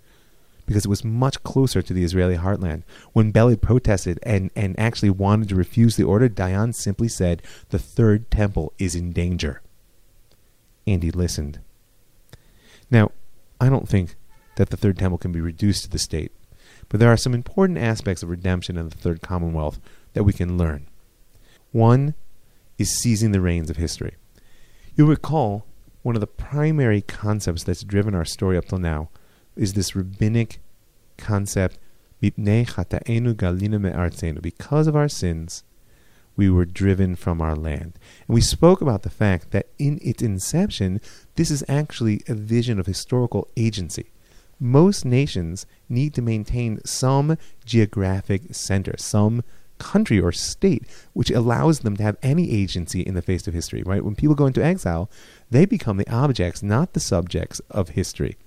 because 0.65 0.83
it 0.85 0.89
was 0.89 1.03
much 1.03 1.41
closer 1.43 1.81
to 1.81 1.93
the 1.93 2.03
Israeli 2.03 2.35
heartland. 2.35 2.83
When 3.13 3.31
Peled 3.31 3.61
protested 3.61 4.19
and, 4.21 4.51
and 4.55 4.77
actually 4.77 5.09
wanted 5.09 5.49
to 5.49 5.55
refuse 5.55 5.95
the 5.95 6.03
order, 6.03 6.27
Dayan 6.27 6.75
simply 6.75 7.07
said, 7.07 7.41
The 7.69 7.79
third 7.79 8.29
temple 8.29 8.73
is 8.77 8.93
in 8.93 9.13
danger. 9.13 9.61
And 10.85 11.01
he 11.01 11.09
listened. 11.09 11.59
Now, 12.91 13.11
I 13.59 13.69
don't 13.69 13.87
think 13.87 14.15
that 14.57 14.69
the 14.69 14.77
third 14.77 14.97
temple 14.97 15.17
can 15.17 15.31
be 15.31 15.41
reduced 15.41 15.83
to 15.83 15.89
the 15.89 15.99
state, 15.99 16.31
but 16.89 16.99
there 16.99 17.11
are 17.11 17.17
some 17.17 17.33
important 17.33 17.79
aspects 17.79 18.21
of 18.21 18.29
redemption 18.29 18.77
in 18.77 18.89
the 18.89 18.95
third 18.95 19.21
commonwealth 19.21 19.79
that 20.13 20.23
we 20.23 20.33
can 20.33 20.57
learn. 20.57 20.87
One 21.71 22.13
is 22.77 22.97
seizing 22.97 23.31
the 23.31 23.41
reins 23.41 23.69
of 23.69 23.77
history. 23.77 24.15
You'll 24.95 25.07
recall 25.07 25.66
one 26.07 26.15
of 26.15 26.21
the 26.21 26.25
primary 26.25 27.01
concepts 27.01 27.63
that's 27.63 27.83
driven 27.83 28.15
our 28.15 28.23
story 28.23 28.55
up 28.55 28.63
till 28.63 28.77
now 28.77 29.09
is 29.57 29.73
this 29.73 29.93
rabbinic 29.93 30.61
concept, 31.17 31.77
because 32.21 32.47
of 34.87 34.95
our 34.95 35.09
sins, 35.09 35.63
we 36.37 36.49
were 36.49 36.63
driven 36.63 37.17
from 37.17 37.41
our 37.41 37.57
land. 37.57 37.99
And 38.25 38.35
we 38.35 38.39
spoke 38.39 38.79
about 38.79 39.01
the 39.01 39.09
fact 39.09 39.51
that 39.51 39.67
in 39.77 39.99
its 40.01 40.23
inception, 40.23 41.01
this 41.35 41.51
is 41.51 41.61
actually 41.67 42.21
a 42.29 42.35
vision 42.35 42.79
of 42.79 42.85
historical 42.85 43.49
agency. 43.57 44.13
Most 44.61 45.03
nations 45.03 45.65
need 45.89 46.13
to 46.13 46.21
maintain 46.21 46.79
some 46.85 47.37
geographic 47.65 48.55
center, 48.55 48.95
some 48.97 49.43
country 49.77 50.19
or 50.19 50.31
state 50.31 50.83
which 51.13 51.31
allows 51.31 51.79
them 51.79 51.95
to 51.97 52.03
have 52.03 52.17
any 52.21 52.51
agency 52.51 53.01
in 53.01 53.13
the 53.13 53.21
face 53.21 53.47
of 53.47 53.53
history, 53.53 53.83
right? 53.83 54.03
When 54.03 54.15
people 54.15 54.35
go 54.35 54.45
into 54.45 54.63
exile, 54.63 55.09
they 55.49 55.65
become 55.65 55.97
the 55.97 56.09
objects, 56.11 56.63
not 56.63 56.93
the 56.93 56.99
subjects 56.99 57.59
of 57.71 57.89
history 57.89 58.37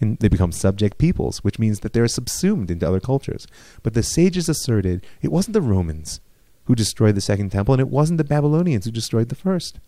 and 0.00 0.18
they 0.18 0.28
become 0.28 0.52
subject 0.52 0.98
peoples, 0.98 1.38
which 1.38 1.58
means 1.58 1.80
that 1.80 1.92
they're 1.92 2.08
subsumed 2.08 2.70
into 2.70 2.86
other 2.86 3.00
cultures. 3.00 3.46
But 3.82 3.94
the 3.94 4.02
sages 4.02 4.48
asserted 4.48 5.04
it 5.22 5.32
wasn't 5.32 5.54
the 5.54 5.60
Romans 5.60 6.20
who 6.64 6.74
destroyed 6.74 7.14
the 7.14 7.20
second 7.20 7.50
temple, 7.50 7.74
and 7.74 7.80
it 7.80 7.88
wasn't 7.88 8.18
the 8.18 8.24
Babylonians 8.24 8.84
who 8.84 8.90
destroyed 8.90 9.28
the 9.28 9.34
first. 9.34 9.80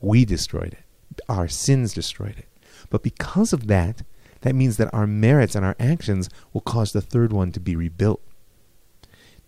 We 0.00 0.24
destroyed 0.24 0.74
it. 0.74 1.20
Our 1.28 1.48
sins 1.48 1.94
destroyed 1.94 2.36
it. 2.38 2.48
But 2.90 3.02
because 3.02 3.52
of 3.52 3.66
that, 3.66 4.02
that 4.42 4.54
means 4.54 4.76
that 4.76 4.92
our 4.92 5.06
merits 5.06 5.54
and 5.54 5.64
our 5.64 5.74
actions 5.80 6.28
will 6.52 6.60
cause 6.60 6.92
the 6.92 7.00
third 7.00 7.32
one 7.32 7.50
to 7.52 7.60
be 7.60 7.74
rebuilt. 7.74 8.22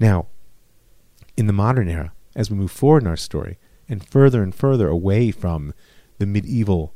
Now, 0.01 0.27
in 1.37 1.47
the 1.47 1.53
modern 1.53 1.89
era, 1.89 2.13
as 2.35 2.51
we 2.51 2.57
move 2.57 2.71
forward 2.71 3.03
in 3.03 3.09
our 3.09 3.17
story, 3.17 3.59
and 3.89 4.07
further 4.09 4.43
and 4.43 4.55
further 4.55 4.89
away 4.89 5.31
from 5.31 5.73
the 6.19 6.27
medieval 6.27 6.95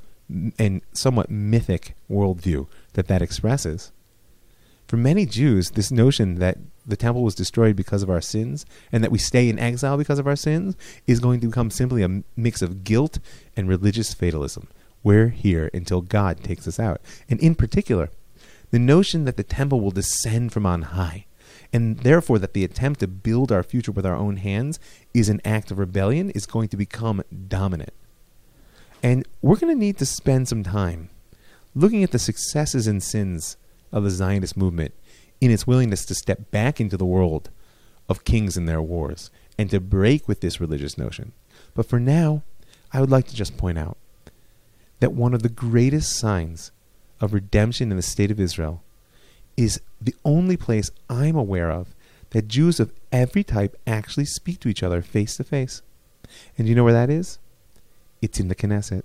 and 0.59 0.83
somewhat 0.93 1.31
mythic 1.31 1.95
worldview 2.11 2.67
that 2.95 3.09
that 3.09 3.23
expresses. 3.23 3.93
For 4.87 4.97
many 4.97 5.27
Jews, 5.27 5.71
this 5.71 5.91
notion 5.91 6.37
that 6.37 6.59
the 6.87 6.97
temple 6.97 7.23
was 7.23 7.35
destroyed 7.35 7.77
because 7.77 8.03
of 8.03 8.11
our 8.11 8.21
sins 8.21 8.67
and 8.93 9.03
that 9.03 9.11
we 9.11 9.19
stay 9.19 9.49
in 9.49 9.59
exile 9.59 9.97
because 9.97 10.19
of 10.19 10.27
our 10.27 10.37
sins 10.37 10.77
is 11.07 11.21
going 11.21 11.41
to 11.41 11.49
become 11.49 11.71
simply 11.71 12.03
a 12.03 12.23
mix 12.37 12.63
of 12.63 12.85
guilt 12.85 13.19
and 13.57 13.69
religious 13.69 14.13
fatalism. 14.13 14.69
We're 15.03 15.29
here 15.29 15.71
until 15.73 16.01
God 16.03 16.43
takes 16.43 16.69
us 16.69 16.79
out. 16.79 17.01
And 17.29 17.41
in 17.41 17.55
particular, 17.55 18.11
the 18.71 18.79
notion 18.79 19.25
that 19.25 19.37
the 19.37 19.43
temple 19.43 19.81
will 19.81 19.91
descend 19.91 20.53
from 20.53 20.67
on 20.67 20.83
high, 20.83 21.27
and 21.75 21.99
therefore 21.99 22.39
that 22.39 22.55
the 22.55 22.63
attempt 22.63 23.01
to 23.01 23.09
build 23.09 23.51
our 23.51 23.65
future 23.65 23.91
with 23.91 24.07
our 24.07 24.15
own 24.15 24.37
hands 24.37 24.79
is 25.13 25.29
an 25.29 25.41
act 25.45 25.73
of 25.73 25.79
rebellion, 25.79 26.31
is 26.31 26.47
going 26.47 26.69
to 26.69 26.77
become 26.77 27.21
dominant. 27.49 27.93
And 29.03 29.27
we're 29.43 29.57
going 29.57 29.75
to 29.75 29.79
need 29.79 29.99
to 29.99 30.07
spend 30.07 30.47
some 30.47 30.63
time 30.63 31.11
looking 31.75 32.05
at 32.05 32.13
the 32.13 32.19
successes 32.21 32.87
and 32.87 33.03
sins 33.03 33.57
of 33.91 34.05
the 34.05 34.11
Zionist 34.11 34.57
movement 34.57 34.95
in 35.41 35.51
its 35.51 35.67
willingness 35.67 36.05
to 36.05 36.15
step 36.15 36.53
back 36.53 36.81
into 36.81 36.97
the 36.97 37.05
world 37.05 37.51
of 38.09 38.23
kings 38.23 38.57
and 38.57 38.69
their 38.69 38.81
wars 38.81 39.33
and 39.59 39.69
to 39.71 39.81
break 39.81 40.29
with 40.29 40.43
this 40.43 40.61
religious 40.61 40.97
notion. 40.97 41.33
But 41.75 41.87
for 41.87 41.99
now, 41.99 42.45
I 42.93 43.01
would 43.01 43.11
like 43.11 43.27
to 43.27 43.35
just 43.35 43.57
point 43.57 43.79
out 43.79 43.99
that 45.01 45.13
one 45.13 45.35
of 45.35 45.43
the 45.43 45.49
greatest 45.49 46.17
signs 46.17 46.71
of 47.21 47.35
redemption 47.35 47.91
in 47.91 47.97
the 47.97 48.03
state 48.03 48.31
of 48.31 48.39
Israel 48.39 48.84
is 49.57 49.81
the 50.01 50.15
only 50.25 50.57
place 50.57 50.91
I'm 51.09 51.37
aware 51.37 51.71
of 51.71 51.95
that 52.31 52.49
Jews 52.49 52.81
of 52.81 52.93
every 53.13 53.45
type 53.45 53.77
actually 53.87 54.25
speak 54.25 54.61
to 54.61 54.69
each 54.69 54.83
other 54.83 55.03
face 55.03 55.37
to 55.37 55.45
face. 55.45 55.83
And 56.59 56.69
you 56.69 56.75
know 56.75 56.85
where 56.85 56.93
that 56.93 57.11
is? 57.11 57.39
It's 58.21 58.41
in 58.41 58.49
the 58.49 58.55
Knesset. 58.55 59.03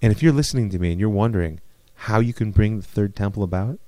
And 0.00 0.12
if 0.12 0.22
you're 0.22 0.32
listening 0.32 0.70
to 0.70 0.78
me 0.78 0.92
and 0.92 1.00
you're 1.00 1.08
wondering 1.08 1.60
how 1.94 2.20
you 2.20 2.32
can 2.32 2.50
bring 2.50 2.76
the 2.76 2.86
third 2.86 3.16
temple 3.16 3.42
about, 3.42 3.78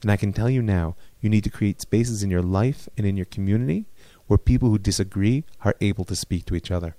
then 0.00 0.10
I 0.10 0.16
can 0.16 0.32
tell 0.32 0.48
you 0.48 0.62
now 0.62 0.96
you 1.20 1.28
need 1.28 1.44
to 1.44 1.50
create 1.50 1.80
spaces 1.80 2.22
in 2.22 2.30
your 2.30 2.42
life 2.42 2.88
and 2.96 3.06
in 3.06 3.16
your 3.16 3.26
community 3.26 3.86
where 4.26 4.38
people 4.38 4.68
who 4.68 4.78
disagree 4.78 5.44
are 5.64 5.74
able 5.80 6.04
to 6.04 6.16
speak 6.16 6.46
to 6.46 6.54
each 6.54 6.70
other. 6.70 6.96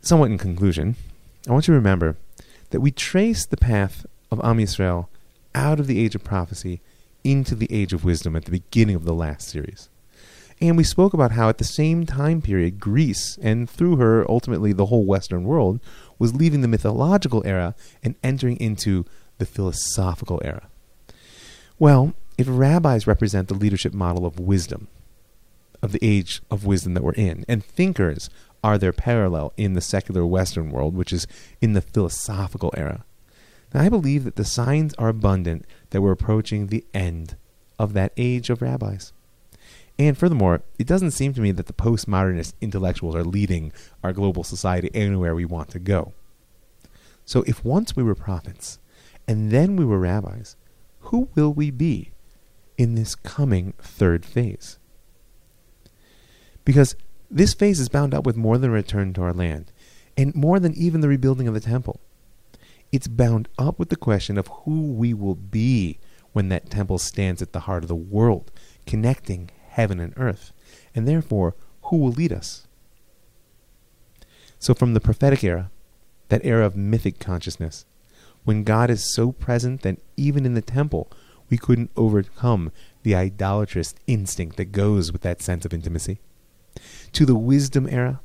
Somewhat 0.00 0.30
in 0.30 0.38
conclusion, 0.38 0.96
I 1.48 1.52
want 1.52 1.66
you 1.66 1.72
to 1.72 1.78
remember 1.78 2.16
that 2.70 2.80
we 2.80 2.90
trace 2.90 3.46
the 3.46 3.56
path 3.56 4.06
of 4.30 4.40
Am 4.44 4.58
Yisrael 4.58 5.06
out 5.54 5.80
of 5.80 5.86
the 5.86 6.02
age 6.02 6.14
of 6.14 6.24
prophecy 6.24 6.80
into 7.22 7.54
the 7.54 7.72
age 7.72 7.92
of 7.92 8.04
wisdom 8.04 8.36
at 8.36 8.44
the 8.44 8.50
beginning 8.50 8.96
of 8.96 9.04
the 9.04 9.14
last 9.14 9.48
series. 9.48 9.88
And 10.60 10.76
we 10.76 10.84
spoke 10.84 11.14
about 11.14 11.32
how 11.32 11.48
at 11.48 11.58
the 11.58 11.64
same 11.64 12.06
time 12.06 12.40
period, 12.40 12.78
Greece, 12.78 13.38
and 13.42 13.68
through 13.68 13.96
her 13.96 14.24
ultimately 14.30 14.72
the 14.72 14.86
whole 14.86 15.04
Western 15.04 15.44
world, 15.44 15.80
was 16.18 16.34
leaving 16.34 16.60
the 16.60 16.68
mythological 16.68 17.42
era 17.44 17.74
and 18.02 18.14
entering 18.22 18.56
into 18.58 19.04
the 19.38 19.46
philosophical 19.46 20.40
era. 20.44 20.68
Well, 21.78 22.14
if 22.38 22.46
rabbis 22.48 23.06
represent 23.06 23.48
the 23.48 23.54
leadership 23.54 23.92
model 23.92 24.26
of 24.26 24.38
wisdom, 24.38 24.88
of 25.82 25.92
the 25.92 25.98
age 26.02 26.40
of 26.50 26.64
wisdom 26.64 26.94
that 26.94 27.02
we're 27.02 27.12
in, 27.12 27.44
and 27.48 27.64
thinkers 27.64 28.30
are 28.62 28.78
their 28.78 28.92
parallel 28.92 29.52
in 29.56 29.74
the 29.74 29.80
secular 29.80 30.24
Western 30.24 30.70
world, 30.70 30.94
which 30.94 31.12
is 31.12 31.26
in 31.60 31.74
the 31.74 31.82
philosophical 31.82 32.72
era, 32.76 33.04
then 33.74 33.84
I 33.84 33.88
believe 33.88 34.22
that 34.22 34.36
the 34.36 34.44
signs 34.44 34.94
are 34.94 35.08
abundant 35.08 35.66
that 35.90 36.00
we're 36.00 36.12
approaching 36.12 36.68
the 36.68 36.84
end 36.94 37.36
of 37.76 37.92
that 37.94 38.12
age 38.16 38.48
of 38.48 38.62
rabbis. 38.62 39.12
And 39.98 40.16
furthermore, 40.16 40.62
it 40.78 40.86
doesn't 40.86 41.10
seem 41.10 41.34
to 41.34 41.40
me 41.40 41.50
that 41.50 41.66
the 41.66 41.72
postmodernist 41.72 42.52
intellectuals 42.60 43.16
are 43.16 43.24
leading 43.24 43.72
our 44.04 44.12
global 44.12 44.44
society 44.44 44.90
anywhere 44.94 45.34
we 45.34 45.44
want 45.44 45.70
to 45.70 45.80
go. 45.80 46.12
So 47.24 47.42
if 47.48 47.64
once 47.64 47.96
we 47.96 48.04
were 48.04 48.14
prophets, 48.14 48.78
and 49.26 49.50
then 49.50 49.74
we 49.74 49.84
were 49.84 49.98
rabbis, 49.98 50.54
who 51.00 51.28
will 51.34 51.52
we 51.52 51.72
be 51.72 52.12
in 52.78 52.94
this 52.94 53.16
coming 53.16 53.74
third 53.78 54.24
phase? 54.24 54.78
Because 56.64 56.94
this 57.28 57.54
phase 57.54 57.80
is 57.80 57.88
bound 57.88 58.14
up 58.14 58.24
with 58.24 58.36
more 58.36 58.56
than 58.56 58.70
return 58.70 59.12
to 59.14 59.22
our 59.22 59.32
land, 59.32 59.72
and 60.16 60.32
more 60.32 60.60
than 60.60 60.74
even 60.74 61.00
the 61.00 61.08
rebuilding 61.08 61.48
of 61.48 61.54
the 61.54 61.60
temple. 61.60 62.00
It's 62.94 63.08
bound 63.08 63.48
up 63.58 63.80
with 63.80 63.88
the 63.88 63.96
question 63.96 64.38
of 64.38 64.46
who 64.46 64.92
we 64.92 65.12
will 65.12 65.34
be 65.34 65.98
when 66.32 66.48
that 66.50 66.70
temple 66.70 66.98
stands 66.98 67.42
at 67.42 67.52
the 67.52 67.66
heart 67.66 67.82
of 67.82 67.88
the 67.88 67.96
world, 67.96 68.52
connecting 68.86 69.50
heaven 69.70 69.98
and 69.98 70.14
earth, 70.16 70.52
and 70.94 71.08
therefore, 71.08 71.56
who 71.86 71.96
will 71.96 72.12
lead 72.12 72.32
us? 72.32 72.68
So, 74.60 74.74
from 74.74 74.94
the 74.94 75.00
prophetic 75.00 75.42
era, 75.42 75.72
that 76.28 76.44
era 76.44 76.64
of 76.64 76.76
mythic 76.76 77.18
consciousness, 77.18 77.84
when 78.44 78.62
God 78.62 78.90
is 78.90 79.12
so 79.12 79.32
present 79.32 79.82
that 79.82 79.98
even 80.16 80.46
in 80.46 80.54
the 80.54 80.62
temple, 80.62 81.10
we 81.50 81.58
couldn't 81.58 81.90
overcome 81.96 82.70
the 83.02 83.16
idolatrous 83.16 83.96
instinct 84.06 84.56
that 84.56 84.66
goes 84.66 85.10
with 85.10 85.22
that 85.22 85.42
sense 85.42 85.64
of 85.64 85.74
intimacy, 85.74 86.20
to 87.10 87.26
the 87.26 87.34
wisdom 87.34 87.88
era, 87.88 88.20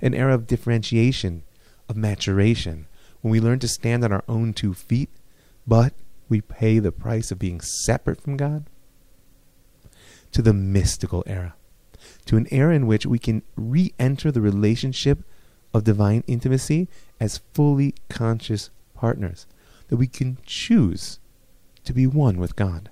an 0.00 0.14
era 0.14 0.32
of 0.32 0.46
differentiation, 0.46 1.42
of 1.88 1.96
maturation, 1.96 2.86
when 3.22 3.30
we 3.30 3.40
learn 3.40 3.60
to 3.60 3.68
stand 3.68 4.04
on 4.04 4.12
our 4.12 4.24
own 4.28 4.52
two 4.52 4.74
feet, 4.74 5.08
but 5.66 5.94
we 6.28 6.40
pay 6.40 6.78
the 6.78 6.92
price 6.92 7.30
of 7.30 7.38
being 7.38 7.60
separate 7.60 8.20
from 8.20 8.36
God 8.36 8.66
to 10.32 10.42
the 10.42 10.52
mystical 10.52 11.22
era, 11.26 11.54
to 12.26 12.36
an 12.36 12.46
era 12.50 12.74
in 12.74 12.86
which 12.86 13.06
we 13.06 13.18
can 13.18 13.42
re 13.56 13.92
enter 13.98 14.30
the 14.30 14.40
relationship 14.40 15.24
of 15.72 15.84
divine 15.84 16.24
intimacy 16.26 16.88
as 17.20 17.40
fully 17.54 17.94
conscious 18.08 18.70
partners, 18.94 19.46
that 19.88 19.96
we 19.96 20.06
can 20.06 20.38
choose 20.44 21.18
to 21.84 21.92
be 21.92 22.06
one 22.06 22.38
with 22.38 22.56
God. 22.56 22.90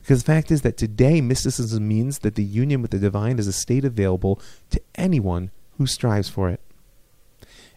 Because 0.00 0.22
the 0.22 0.32
fact 0.32 0.50
is 0.50 0.62
that 0.62 0.76
today 0.76 1.20
mysticism 1.20 1.86
means 1.86 2.20
that 2.20 2.36
the 2.36 2.44
union 2.44 2.80
with 2.80 2.92
the 2.92 2.98
divine 2.98 3.38
is 3.38 3.48
a 3.48 3.52
state 3.52 3.84
available 3.84 4.40
to 4.70 4.80
anyone 4.94 5.50
who 5.78 5.86
strives 5.86 6.28
for 6.28 6.48
it. 6.48 6.60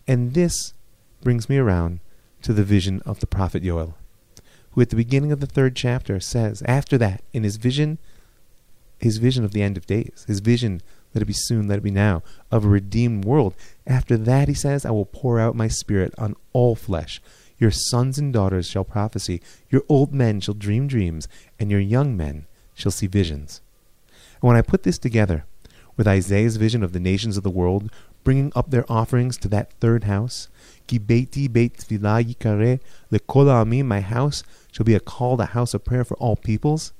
And 0.08 0.34
this 0.34 0.74
brings 1.22 1.50
me 1.50 1.58
around 1.58 2.00
to 2.42 2.54
the 2.54 2.64
vision 2.64 3.02
of 3.06 3.20
the 3.20 3.28
prophet 3.28 3.64
Yoel, 3.64 3.94
who 4.72 4.82
at 4.82 4.90
the 4.90 4.96
beginning 4.96 5.32
of 5.32 5.40
the 5.40 5.48
third 5.48 5.76
chapter 5.76 6.20
says, 6.20 6.64
after 6.66 6.98
that, 6.98 7.24
in 7.34 7.44
his 7.44 7.58
vision 7.58 7.98
his 9.00 9.18
vision 9.18 9.46
of 9.46 9.54
the 9.54 9.62
end 9.62 9.78
of 9.78 9.86
days, 9.86 10.26
his 10.28 10.42
vision 10.42 10.82
let 11.14 11.22
it 11.22 11.26
be 11.26 11.34
soon, 11.34 11.68
let 11.68 11.80
it 11.80 11.84
be 11.84 11.92
now, 11.92 12.22
of 12.52 12.66
a 12.66 12.70
redeemed 12.70 13.26
world. 13.26 13.56
After 13.88 14.18
that, 14.18 14.48
he 14.48 14.54
says, 14.54 14.86
I 14.86 14.92
will 14.92 15.06
pour 15.06 15.40
out 15.40 15.56
my 15.56 15.68
spirit 15.68 16.14
on 16.18 16.36
all 16.54 16.76
flesh. 16.76 17.22
Your 17.58 17.72
sons 17.72 18.20
and 18.20 18.32
daughters 18.32 18.68
shall 18.68 18.84
prophesy, 18.84 19.42
your 19.70 19.84
old 19.90 20.14
men 20.14 20.40
shall 20.40 20.54
dream 20.54 20.88
dreams, 20.88 21.28
and 21.60 21.72
your 21.72 21.80
young 21.80 22.16
men 22.16 22.46
shall 22.74 22.92
see 22.92 23.08
visions. 23.08 23.62
And 24.42 24.48
when 24.48 24.56
I 24.56 24.62
put 24.62 24.84
this 24.84 24.98
together 24.98 25.46
with 25.98 26.08
Isaiah's 26.08 26.58
vision 26.58 26.84
of 26.84 26.94
the 26.94 27.00
nations 27.00 27.38
of 27.38 27.44
the 27.44 27.50
world 27.50 27.92
bringing 28.24 28.52
up 28.56 28.70
their 28.70 28.90
offerings 28.90 29.38
to 29.38 29.48
that 29.50 29.74
third 29.74 30.04
house, 30.04 30.48
Ki 30.90 30.98
beiti 30.98 31.48
beit 31.48 31.78
yikare 31.78 32.80
lekol 33.12 33.48
ami, 33.48 33.84
my 33.84 34.02
house 34.02 34.42
shall 34.72 34.84
be 34.84 34.96
a 34.96 35.00
called 35.00 35.40
a 35.40 35.54
house 35.54 35.76
of 35.76 35.86
prayer 35.86 36.04
for 36.04 36.18
all 36.18 36.36
peoples, 36.36 36.94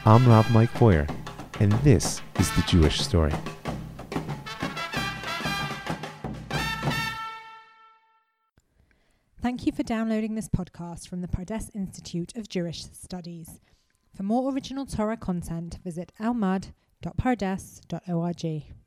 I'm 0.05 0.27
Rav 0.27 0.51
Mike 0.51 0.73
Feuer, 0.73 1.09
and 1.61 1.71
this 1.85 2.21
is 2.41 2.51
the 2.57 2.63
Jewish 2.63 3.01
Story. 3.01 3.33
Thank 9.41 9.65
you 9.65 9.71
for 9.71 9.85
downloading 9.85 10.35
this 10.35 10.49
podcast 10.49 11.07
from 11.07 11.21
the 11.21 11.29
Pardes 11.29 11.71
Institute 11.73 12.35
of 12.35 12.49
Jewish 12.49 12.83
Studies. 12.83 13.61
For 14.15 14.23
more 14.23 14.53
original 14.53 14.87
Torah 14.87 15.17
content, 15.17 15.81
visit 15.83 16.13
elmad.pardes.org. 16.21 18.82